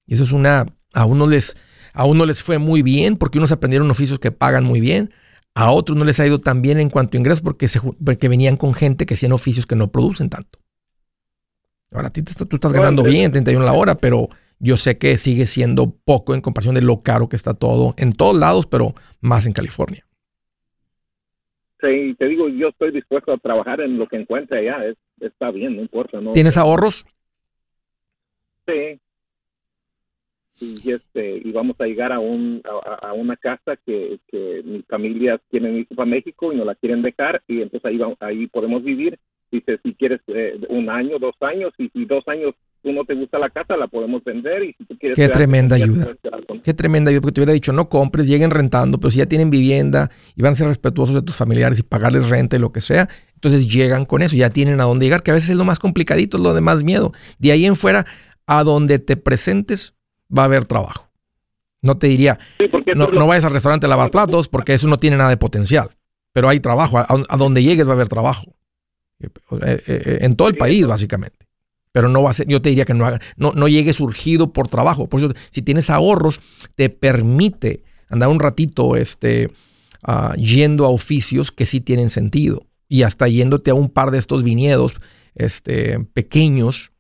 Y 0.07 0.15
eso 0.15 0.23
es 0.23 0.31
una, 0.31 0.67
a 0.93 1.05
uno 1.05 1.27
les, 1.27 1.57
a 1.95 2.05
uno 2.05 2.27
les 2.27 2.45
fue 2.45 2.59
muy 2.59 2.83
bien 2.83 3.17
porque 3.17 3.39
unos 3.39 3.51
aprendieron 3.51 3.91
oficios 3.91 4.21
que 4.21 4.31
pagan 4.31 4.63
muy 4.63 4.81
bien. 4.81 5.13
A 5.55 5.71
otros 5.73 5.99
no 5.99 6.05
les 6.05 6.21
ha 6.21 6.27
ido 6.27 6.39
tan 6.39 6.63
bien 6.63 6.79
en 6.79 6.91
cuanto 6.91 7.17
a 7.17 7.21
ingresos 7.21 7.43
porque, 7.43 7.69
se, 7.69 7.81
porque 7.81 8.29
venían 8.29 8.57
con 8.57 8.75
gente 8.75 9.07
que 9.07 9.15
hacían 9.15 9.33
oficios 9.33 9.67
que 9.67 9.75
no 9.75 9.91
producen 9.91 10.31
tanto. 10.31 10.59
Ahora, 11.91 12.09
a 12.09 12.13
ti 12.13 12.23
te, 12.23 12.33
tú 12.45 12.57
estás 12.57 12.73
ganando 12.73 13.03
bien, 13.03 13.33
31 13.33 13.65
la 13.65 13.73
hora, 13.73 13.97
pero 13.97 14.29
yo 14.59 14.77
sé 14.77 14.99
que 14.99 15.17
sigue 15.17 15.47
siendo 15.47 15.91
poco 15.91 16.35
en 16.35 16.41
comparación 16.41 16.75
de 16.75 16.83
lo 16.83 17.03
caro 17.03 17.29
que 17.29 17.37
está 17.37 17.55
todo 17.55 17.95
en 17.97 18.13
todos 18.13 18.37
lados, 18.37 18.67
pero 18.67 18.95
más 19.21 19.47
en 19.47 19.53
California. 19.53 20.05
Sí, 21.81 22.15
te 22.19 22.27
digo, 22.27 22.49
yo 22.49 22.69
estoy 22.69 22.91
dispuesto 22.91 23.33
a 23.33 23.39
trabajar 23.39 23.81
en 23.81 23.99
lo 23.99 24.09
que 24.09 24.17
encuentre 24.17 24.59
allá, 24.59 24.95
está 25.21 25.51
bien, 25.51 25.77
no 25.77 25.83
importa. 25.83 26.21
No, 26.21 26.33
¿Tienes 26.33 26.57
ahorros? 26.57 27.07
Sí, 28.67 29.01
y 30.61 30.93
este 30.93 31.41
y 31.45 31.53
vamos 31.53 31.77
a 31.81 31.85
llegar 31.85 32.13
a 32.13 32.19
un 32.19 32.63
a, 33.03 33.13
una 33.13 33.37
casa 33.37 33.77
que, 33.85 34.19
que 34.29 34.63
mis 34.65 34.85
familias 34.87 35.41
quieren 35.51 35.77
ir 35.77 35.87
para 35.95 36.11
México 36.11 36.53
y 36.53 36.57
nos 36.57 36.67
la 36.67 36.75
quieren 36.75 37.03
dejar 37.03 37.43
y 37.49 37.63
entonces 37.63 37.85
ahí 37.85 38.01
ahí 38.21 38.47
podemos 38.47 38.83
vivir. 38.83 39.19
Dice 39.51 39.79
si 39.83 39.95
quieres 39.95 40.21
eh, 40.27 40.61
un 40.69 40.91
año 40.91 41.19
dos 41.19 41.35
años 41.41 41.73
y 41.79 41.89
si 41.89 42.05
dos 42.05 42.23
años 42.29 42.55
tú 42.83 42.93
no 42.93 43.05
te 43.05 43.15
gusta 43.15 43.39
la 43.39 43.49
casa 43.49 43.77
la 43.77 43.89
podemos 43.89 44.23
vender 44.23 44.63
y 44.63 44.75
si 44.75 44.85
tú 44.85 44.97
quieres 44.99 45.17
qué 45.17 45.29
tremenda 45.29 45.77
ayuda. 45.77 46.15
qué 46.63 46.75
tremenda 46.75 47.11
ayuda 47.11 47.23
porque 47.23 47.35
te 47.35 47.41
hubiera 47.41 47.55
dicho 47.55 47.73
no 47.73 47.89
compres 47.89 48.29
lleguen 48.29 48.51
rentando 48.51 49.01
pero 49.01 49.11
si 49.11 49.19
ya 49.19 49.27
tienen 49.27 49.49
vivienda 49.49 50.11
y 50.37 50.43
van 50.43 50.53
a 50.53 50.57
ser 50.57 50.69
respetuosos 50.69 51.15
de 51.15 51.23
tus 51.23 51.35
familiares 51.35 51.79
y 51.79 51.83
pagarles 51.83 52.29
renta 52.29 52.57
y 52.57 52.61
lo 52.61 52.73
que 52.73 52.83
sea 52.83 53.09
entonces 53.39 53.73
llegan 53.73 54.05
con 54.05 54.21
eso 54.21 54.37
ya 54.37 54.51
tienen 54.51 54.81
a 54.81 54.85
dónde 54.85 55.07
llegar 55.07 55.23
que 55.23 55.31
a 55.31 55.35
veces 55.35 55.51
es 55.51 55.57
lo 55.57 55.65
más 55.65 55.79
complicadito 55.79 56.37
es 56.37 56.43
lo 56.43 56.55
de 56.55 56.61
más 56.61 56.83
miedo. 56.83 57.13
De 57.39 57.53
ahí 57.53 57.67
en 57.67 57.77
fuera 57.77 58.05
a 58.49 58.65
donde 58.65 58.99
te 58.99 59.17
presentes 59.17 59.95
va 60.37 60.43
a 60.43 60.45
haber 60.47 60.65
trabajo. 60.65 61.09
No 61.81 61.97
te 61.97 62.09
diría, 62.09 62.39
no, 62.97 63.27
vayas 63.27 63.45
al 63.45 63.53
restaurante 63.53 63.87
a 63.87 63.89
lavar 63.89 64.11
platos 64.11 64.49
porque 64.49 64.75
eso 64.75 64.89
no 64.89 64.99
tiene 64.99 65.17
nada 65.17 65.31
de 65.31 65.37
potencial, 65.37 65.91
pero 66.33 66.49
hay 66.49 66.59
trabajo, 66.61 66.99
a, 66.99 67.37
donde 67.37 67.63
llegues 67.63 67.87
va 67.87 67.91
a 67.91 67.95
haber 67.95 68.09
trabajo. 68.09 68.59
Eh, 69.21 69.29
eh, 69.63 69.83
eh, 69.87 70.19
en 70.21 70.37
todo 70.37 70.49
el 70.49 70.57
país, 70.57 70.87
básicamente. 70.87 71.47
Pero 71.91 72.09
no 72.09 72.23
va 72.23 72.31
a 72.31 72.33
ser, 72.33 72.47
yo 72.47 72.63
te 72.63 72.69
diría 72.69 72.85
que 72.85 72.95
no, 72.95 73.05
haga, 73.05 73.21
no, 73.37 73.53
no 73.53 73.67
llegue 73.67 73.93
surgido 73.93 74.53
por 74.53 74.69
trabajo. 74.69 75.09
Por 75.09 75.21
eso, 75.21 75.33
si 75.51 75.63
tienes 75.63 75.91
ahorros, 75.91 76.41
te 76.77 76.91
permite 76.91 77.83
andar 78.09 78.29
un 78.29 78.39
ratito 78.39 78.97
este, 78.97 79.51
ah, 80.03 80.35
yendo 80.37 80.85
a 80.85 80.91
oficios 80.91 81.51
que 81.51 81.67
sí 81.67 81.81
tienen 81.81 82.11
sentido. 82.11 82.67
Y 82.89 83.03
hasta 83.03 83.29
yéndote 83.29 83.71
a 83.71 83.75
un 83.75 83.89
par 83.89 84.11
de 84.11 84.19
estos 84.19 84.45
viñedos 84.45 84.95
este, 85.35 85.99
pequeños 86.13 86.93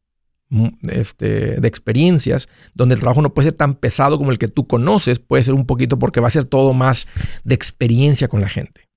este, 0.91 1.61
de 1.61 1.69
experiencias, 1.69 2.49
donde 2.75 2.95
el 2.95 3.01
trabajo 3.01 3.23
no 3.23 3.35
puede 3.35 3.51
ser 3.51 3.59
tan 3.59 3.75
pesado 3.75 4.19
como 4.19 4.31
el 4.31 4.39
que 4.39 4.49
tú 4.49 4.67
conoces, 4.67 5.19
puede 5.19 5.43
ser 5.43 5.55
un 5.55 5.67
poquito 5.67 5.99
porque 5.99 6.21
va 6.21 6.29
a 6.29 6.33
ser 6.33 6.45
todo 6.45 6.73
más 6.73 7.07
de 7.45 7.55
experiencia 7.55 8.29
con 8.29 8.41
la 8.41 8.49
gente. 8.49 8.89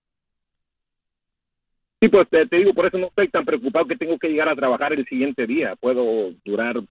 Sí, 2.01 2.09
pues 2.09 2.27
te, 2.29 2.57
digo, 2.57 2.73
por 2.73 2.87
eso 2.87 2.97
no 2.97 3.07
estoy 3.07 3.29
tan 3.29 3.45
preocupado 3.45 3.85
que 3.85 3.95
tengo 3.95 4.17
que 4.17 4.27
llegar 4.27 4.49
a 4.49 4.55
trabajar 4.55 4.91
el 4.91 5.05
siguiente 5.05 5.45
día. 5.45 5.75
Puedo 5.79 6.31
durar 6.43 6.81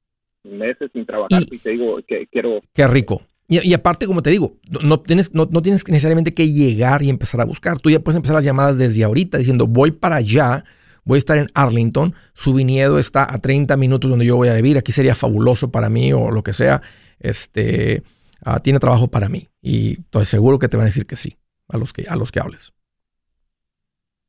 meses 0.45 0.89
sin 0.93 1.05
trabajar 1.05 1.43
y, 1.51 1.59
te 1.59 1.71
digo 1.71 1.99
que 2.07 2.29
quiero... 2.29 2.61
Qué 2.73 2.87
rico. 2.87 3.23
Y, 3.49 3.75
aparte, 3.75 4.07
como 4.07 4.23
te 4.23 4.31
digo, 4.31 4.59
no 4.85 5.01
tienes, 5.01 5.35
no, 5.35 5.49
no, 5.51 5.61
tienes 5.61 5.87
necesariamente 5.89 6.33
que 6.33 6.53
llegar 6.53 7.03
y 7.03 7.09
empezar 7.09 7.41
a 7.41 7.45
buscar. 7.45 7.81
Tú 7.81 7.91
ya 7.91 7.99
puedes 7.99 8.15
empezar 8.15 8.37
las 8.37 8.45
llamadas 8.45 8.79
desde 8.79 9.03
ahorita 9.03 9.39
diciendo, 9.39 9.67
voy 9.67 9.91
para 9.91 10.17
allá, 10.17 10.65
voy 11.05 11.17
a 11.17 11.19
estar 11.19 11.39
en 11.39 11.49
Arlington, 11.55 12.15
su 12.35 12.55
viñedo 12.55 12.99
está 12.99 13.27
a 13.33 13.39
30 13.39 13.77
minutos 13.77 14.11
donde 14.11 14.27
yo 14.27 14.37
voy 14.37 14.49
a 14.49 14.55
vivir, 14.55 14.79
aquí 14.79 14.93
sería 14.93 15.15
fabuloso 15.15 15.71
para 15.71 15.89
mí 15.89 16.13
o 16.13 16.31
lo 16.31 16.43
que 16.43 16.53
sea. 16.53 16.83
Este, 17.19 18.03
ah, 18.45 18.61
tiene 18.61 18.79
trabajo 18.79 19.09
para 19.09 19.29
mí. 19.29 19.49
Y 19.61 20.01
estoy 20.01 20.25
seguro 20.25 20.59
que 20.59 20.69
te 20.69 20.77
van 20.77 20.85
a 20.85 20.87
decir 20.87 21.07
que 21.07 21.17
sí 21.17 21.37
a 21.69 21.79
los 21.79 21.93
que, 21.93 22.07
a 22.09 22.17
los 22.17 22.33
que 22.33 22.41
hables. 22.41 22.73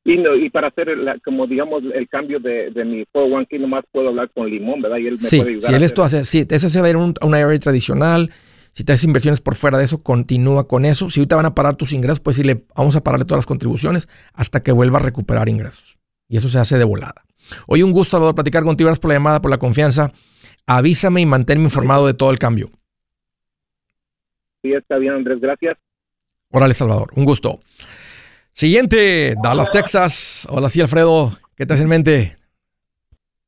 Y, 0.03 0.13
y 0.13 0.49
para 0.49 0.69
hacer, 0.69 0.88
como 1.24 1.45
digamos, 1.45 1.84
el 1.93 2.09
cambio 2.09 2.39
de, 2.39 2.72
de 2.72 2.86
mi 2.86 3.03
401k, 3.13 3.59
nomás 3.59 3.86
puedo 3.91 4.09
hablar 4.09 4.32
con 4.34 4.49
Limón, 4.49 4.82
¿verdad? 4.82 4.97
Y 4.97 5.07
él 5.07 5.13
me 5.13 5.17
sí, 5.19 5.38
puede 5.38 5.51
ayudar. 5.51 5.69
Sí, 5.69 5.76
él 5.76 5.84
esto 5.84 6.03
hace, 6.03 6.26
sí, 6.26 6.47
eso 6.49 6.69
se 6.69 6.82
va 6.82 6.88
a 6.88 6.89
ir 6.89 6.95
a 6.95 6.99
un, 6.99 7.13
una 7.22 7.39
IRA 7.39 7.57
tradicional 7.59 8.32
si 8.74 8.84
te 8.84 8.93
haces 8.93 9.03
inversiones 9.03 9.41
por 9.41 9.55
fuera 9.55 9.78
de 9.78 9.86
eso, 9.86 10.01
continúa 10.01 10.67
con 10.67 10.86
eso. 10.86 11.09
Si 11.09 11.19
ahorita 11.19 11.36
van 11.36 11.45
a 11.45 11.55
parar 11.55 11.76
tus 11.76 11.91
ingresos, 11.91 12.19
pues 12.19 12.43
le 12.43 12.63
vamos 12.76 12.95
a 12.95 13.03
pararle 13.03 13.26
todas 13.26 13.39
las 13.39 13.45
contribuciones 13.45 14.07
hasta 14.34 14.63
que 14.63 14.72
vuelva 14.72 14.99
a 14.99 15.01
recuperar 15.01 15.49
ingresos. 15.49 15.99
Y 16.32 16.38
eso 16.38 16.48
se 16.48 16.60
hace 16.60 16.78
de 16.78 16.86
volada. 16.86 17.26
Hoy 17.68 17.84
un 17.84 17.92
gusto, 17.92 18.12
Salvador, 18.12 18.36
platicar 18.36 18.64
contigo. 18.64 18.88
Gracias 18.88 19.02
por 19.02 19.10
la 19.10 19.16
llamada, 19.16 19.42
por 19.42 19.52
la 19.52 19.58
confianza. 19.58 20.14
Avísame 20.66 21.20
y 21.20 21.26
manténme 21.26 21.66
informado 21.66 22.08
de 22.08 22.14
todo 22.14 22.32
el 22.32 22.40
cambio. 22.40 22.70
Sí, 24.64 24.72
está 24.72 24.98
bien, 24.98 25.14
Andrés. 25.14 25.42
Gracias. 25.42 25.78
Órale, 26.50 26.74
Salvador. 26.74 27.10
Un 27.18 27.26
gusto. 27.26 27.60
Siguiente, 28.54 29.36
Dallas, 29.44 29.72
Texas. 29.72 30.48
Hola, 30.50 30.70
sí, 30.70 30.80
Alfredo. 30.80 31.34
¿Qué 31.58 31.66
te 31.66 31.74
hace 31.74 31.84
en 31.84 31.90
mente? 31.90 32.38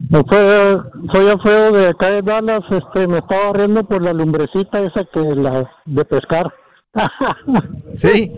Fue, 0.09 0.77
soy 1.09 1.29
Alfredo 1.29 1.71
de 1.71 1.87
acá 1.87 2.09
de 2.09 2.21
Dallas, 2.21 2.63
este, 2.69 3.07
me 3.07 3.19
estaba 3.19 3.53
riendo 3.53 3.85
por 3.85 4.01
la 4.01 4.11
lumbrecita 4.11 4.81
esa 4.81 5.05
que 5.13 5.19
la 5.19 5.71
de 5.85 6.03
pescar. 6.03 6.53
Sí. 7.95 8.29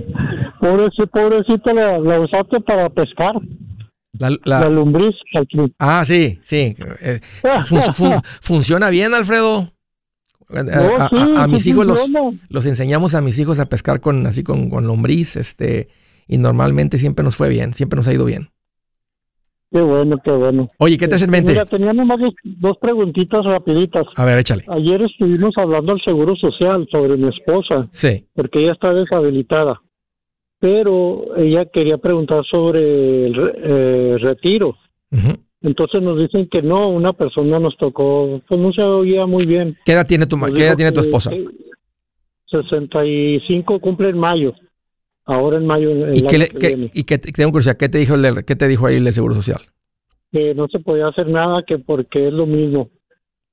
pobrecita, 0.60 1.08
pobrecita 1.08 1.74
la, 1.74 1.98
la, 1.98 2.20
usaste 2.20 2.60
para 2.62 2.90
pescar. 2.90 3.36
La, 4.18 4.38
la... 4.44 4.70
lombriz. 4.70 5.16
Ah, 5.80 6.04
sí, 6.06 6.40
sí. 6.44 6.76
Eh, 7.02 7.20
funciona 8.42 8.90
bien, 8.90 9.14
Alfredo. 9.14 9.68
a, 10.50 11.48
mis 11.48 11.66
hijos 11.66 11.86
los, 11.86 12.10
los, 12.50 12.66
enseñamos 12.66 13.16
a 13.16 13.22
mis 13.22 13.40
hijos 13.40 13.60
a 13.60 13.66
pescar 13.66 14.00
con 14.00 14.26
así 14.28 14.44
con, 14.44 14.70
con 14.70 14.86
lombriz, 14.86 15.36
este, 15.36 15.90
y 16.28 16.38
normalmente 16.38 16.98
siempre 16.98 17.24
nos 17.24 17.36
fue 17.36 17.50
bien, 17.50 17.74
siempre 17.74 17.98
nos 17.98 18.08
ha 18.08 18.14
ido 18.14 18.26
bien. 18.26 18.50
Qué 19.72 19.82
bueno, 19.82 20.18
qué 20.24 20.32
bueno. 20.32 20.70
Oye, 20.78 20.98
¿qué 20.98 21.08
te 21.08 21.16
hace 21.16 21.26
en 21.26 21.32
mente? 21.32 21.52
Mira, 21.52 21.66
tenía 21.66 21.92
nomás 21.92 22.20
dos, 22.44 22.78
preguntitas 22.80 23.44
rapiditas. 23.44 24.06
A 24.16 24.24
ver, 24.24 24.40
échale. 24.40 24.64
Ayer 24.70 25.02
estuvimos 25.02 25.54
hablando 25.58 25.94
del 25.94 26.02
Seguro 26.02 26.34
Social 26.38 26.88
sobre 26.90 27.18
mi 27.18 27.28
esposa. 27.28 27.88
Sí. 27.92 28.26
Porque 28.34 28.62
ella 28.62 28.72
está 28.72 28.94
deshabilitada. 28.94 29.82
Pero 30.66 31.38
ella 31.38 31.66
quería 31.66 32.00
preguntar 32.00 32.44
sobre 32.50 33.28
el 33.28 33.54
eh, 33.56 34.18
retiro. 34.20 34.76
Entonces 35.62 36.02
nos 36.02 36.18
dicen 36.18 36.50
que 36.50 36.64
no, 36.64 36.90
una 36.90 37.14
persona 37.14 37.60
nos 37.60 37.78
tocó, 37.78 38.42
pues 38.48 38.60
no 38.60 38.74
se 38.74 38.82
oía 38.82 39.28
muy 39.28 39.46
bien. 39.46 39.78
¿Qué 39.86 39.92
edad 39.92 40.08
tiene 40.08 40.26
tu, 40.26 40.40
¿qué 40.56 40.66
edad 40.66 40.76
tiene 40.76 40.92
tu 40.92 41.02
esposa? 41.02 41.30
65 42.50 43.80
cumple 43.80 44.10
en 44.10 44.18
mayo. 44.18 44.56
Ahora 45.26 45.58
en 45.58 45.68
mayo. 45.68 45.92
¿Y, 46.12 46.24
qué, 46.24 46.40
le, 46.40 46.48
y 46.96 47.04
qué, 47.04 47.20
tengo 47.20 47.52
curiosidad, 47.52 47.78
¿qué 47.78 47.88
te 47.88 48.00
dijo, 48.00 48.16
el, 48.16 48.44
qué 48.44 48.56
te 48.56 48.68
dijo 48.68 48.88
ahí 48.88 48.96
el 48.96 49.14
Seguro 49.14 49.36
Social? 49.36 49.62
Que 50.32 50.56
no 50.56 50.68
se 50.68 50.80
podía 50.80 51.10
hacer 51.10 51.28
nada, 51.28 51.62
que 51.62 51.78
porque 51.78 52.30
es 52.30 52.34
lo 52.34 52.48
mismo. 52.48 52.90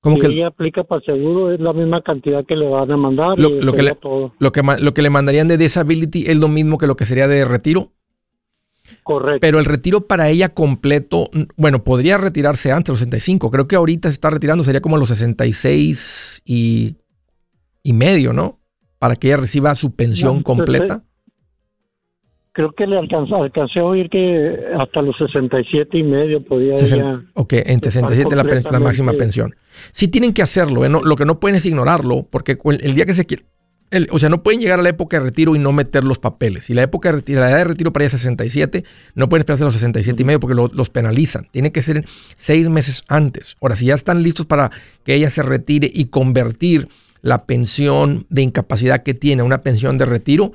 ¿Cómo 0.02 0.18
que 0.18 0.26
ella 0.26 0.48
aplica 0.48 0.82
para 0.82 0.98
el 0.98 1.04
seguro, 1.04 1.52
es 1.52 1.60
la 1.60 1.72
misma 1.72 2.02
cantidad 2.02 2.44
que 2.44 2.56
le 2.56 2.68
van 2.68 2.90
a 2.90 2.96
mandar. 2.96 3.38
Lo, 3.38 3.48
que, 3.72 3.82
le, 3.84 3.96
lo, 4.40 4.50
que, 4.50 4.62
lo 4.80 4.94
que 4.94 5.02
le 5.02 5.10
mandarían 5.10 5.46
de 5.46 5.56
disability 5.56 6.24
es 6.26 6.36
lo 6.36 6.48
mismo 6.48 6.76
que 6.76 6.88
lo 6.88 6.96
que 6.96 7.04
sería 7.04 7.28
de 7.28 7.44
retiro. 7.44 7.92
Correcto. 9.04 9.38
Pero 9.40 9.60
el 9.60 9.64
retiro 9.64 10.08
para 10.08 10.28
ella 10.28 10.48
completo, 10.48 11.30
bueno, 11.56 11.84
podría 11.84 12.18
retirarse 12.18 12.72
antes, 12.72 12.88
los 12.88 12.98
65. 12.98 13.52
Creo 13.52 13.68
que 13.68 13.76
ahorita 13.76 14.08
se 14.08 14.14
está 14.14 14.28
retirando, 14.28 14.64
sería 14.64 14.80
como 14.80 14.96
los 14.96 15.08
66 15.08 16.42
y, 16.44 16.96
y 17.84 17.92
medio, 17.92 18.32
¿no? 18.32 18.58
Para 18.98 19.14
que 19.14 19.28
ella 19.28 19.36
reciba 19.36 19.72
su 19.76 19.94
pensión 19.94 20.42
completa 20.42 21.04
creo 22.52 22.72
que 22.72 22.86
le 22.86 22.98
alcanzó, 22.98 23.36
alcancé 23.36 23.80
a 23.80 23.84
oír 23.84 24.08
que 24.10 24.58
hasta 24.78 25.02
los 25.02 25.16
67 25.16 25.98
y 25.98 26.02
medio 26.02 26.44
podía 26.44 26.74
ella 26.74 27.22
Ok, 27.34 27.54
entre 27.66 27.90
67 27.90 28.36
la, 28.36 28.44
la 28.70 28.80
máxima 28.80 29.12
pensión. 29.12 29.54
Sí 29.92 30.08
tienen 30.08 30.32
que 30.32 30.42
hacerlo, 30.42 30.84
¿eh? 30.84 30.90
lo 30.90 31.16
que 31.16 31.24
no 31.24 31.40
pueden 31.40 31.56
es 31.56 31.66
ignorarlo, 31.66 32.26
porque 32.30 32.58
el, 32.80 32.94
día 32.94 33.06
que 33.06 33.14
se 33.14 33.24
quiere, 33.24 33.44
o 34.10 34.18
sea, 34.18 34.28
no 34.28 34.42
pueden 34.42 34.60
llegar 34.60 34.80
a 34.80 34.82
la 34.82 34.90
época 34.90 35.18
de 35.18 35.24
retiro 35.24 35.56
y 35.56 35.58
no 35.58 35.72
meter 35.72 36.04
los 36.04 36.18
papeles. 36.18 36.68
Y 36.68 36.74
la 36.74 36.82
época 36.82 37.08
de 37.10 37.16
retiro, 37.16 37.40
la 37.40 37.50
edad 37.50 37.58
de 37.58 37.64
retiro 37.64 37.92
para 37.92 38.04
ella 38.04 38.14
es 38.14 38.20
67, 38.20 38.84
no 39.14 39.28
pueden 39.28 39.40
esperarse 39.40 39.64
a 39.64 39.66
los 39.66 39.74
67 39.74 40.22
y 40.22 40.24
medio 40.24 40.40
porque 40.40 40.54
los 40.54 40.90
penalizan. 40.90 41.48
Tiene 41.50 41.72
que 41.72 41.80
ser 41.80 42.04
seis 42.36 42.68
meses 42.68 43.02
antes. 43.08 43.56
Ahora, 43.60 43.76
si 43.76 43.86
ya 43.86 43.94
están 43.94 44.22
listos 44.22 44.46
para 44.46 44.70
que 45.04 45.14
ella 45.14 45.30
se 45.30 45.42
retire 45.42 45.90
y 45.92 46.06
convertir 46.06 46.88
la 47.22 47.46
pensión 47.46 48.26
de 48.28 48.42
incapacidad 48.42 49.02
que 49.02 49.14
tiene 49.14 49.42
a 49.42 49.44
una 49.44 49.62
pensión 49.62 49.96
de 49.96 50.06
retiro, 50.06 50.52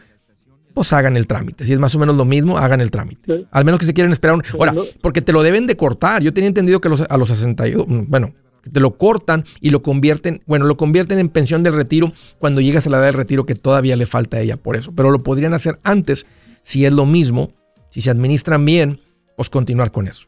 pues 0.78 0.94
hagan 0.94 1.18
el 1.18 1.26
trámite. 1.26 1.66
Si 1.66 1.74
es 1.74 1.80
más 1.80 1.96
o 1.96 2.00
menos 2.00 2.16
lo 2.16 2.24
mismo, 2.24 2.60
hagan 2.60 2.82
el 2.82 2.92
trámite. 2.92 3.48
Al 3.50 3.66
menos 3.66 3.80
que 3.80 3.88
se 3.88 3.96
quieren 3.96 4.12
esperar. 4.12 4.36
Un... 4.36 4.44
Ahora, 4.60 4.76
porque 5.02 5.24
te 5.24 5.34
lo 5.34 5.42
deben 5.42 5.66
de 5.66 5.76
cortar. 5.76 6.22
Yo 6.22 6.36
tenía 6.36 6.50
entendido 6.50 6.80
que 6.80 6.88
a 6.88 7.18
los 7.18 7.30
62, 7.30 7.88
mm, 7.88 8.02
bueno, 8.08 8.36
te 8.72 8.80
lo 8.80 8.96
cortan 8.96 9.44
y 9.60 9.72
lo 9.72 9.82
convierten, 9.82 10.44
bueno, 10.46 10.66
lo 10.66 10.78
convierten 10.78 11.18
en 11.18 11.30
pensión 11.30 11.64
del 11.64 11.74
retiro 11.74 12.14
cuando 12.38 12.62
llegas 12.62 12.86
a 12.86 12.92
la 12.92 12.98
edad 12.98 13.06
del 13.08 13.16
retiro 13.16 13.48
que 13.48 13.56
todavía 13.56 13.96
le 13.96 14.06
falta 14.06 14.38
a 14.38 14.42
ella 14.42 14.56
por 14.56 14.76
eso. 14.76 14.92
Pero 14.92 15.10
lo 15.10 15.24
podrían 15.24 15.56
hacer 15.56 15.80
antes 15.82 16.28
si 16.62 16.86
es 16.86 16.94
lo 16.94 17.08
mismo, 17.08 17.54
si 17.90 18.02
se 18.02 18.12
administran 18.12 18.64
bien, 18.64 19.02
pues 19.36 19.50
continuar 19.50 19.92
con 19.92 20.08
eso. 20.08 20.28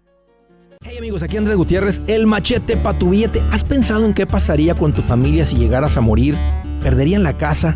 Hey 0.81 0.97
amigos, 0.97 1.21
aquí 1.21 1.37
Andrés 1.37 1.57
Gutiérrez, 1.57 2.01
el 2.07 2.25
machete 2.25 2.75
para 2.75 2.97
tu 2.97 3.11
billete. 3.11 3.39
¿Has 3.51 3.63
pensado 3.63 4.03
en 4.03 4.15
qué 4.15 4.25
pasaría 4.25 4.73
con 4.73 4.93
tu 4.93 5.03
familia 5.03 5.45
si 5.45 5.57
llegaras 5.57 5.95
a 5.95 6.01
morir? 6.01 6.35
¿Perderían 6.81 7.21
la 7.21 7.37
casa? 7.37 7.75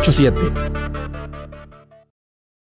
87 0.00 1.05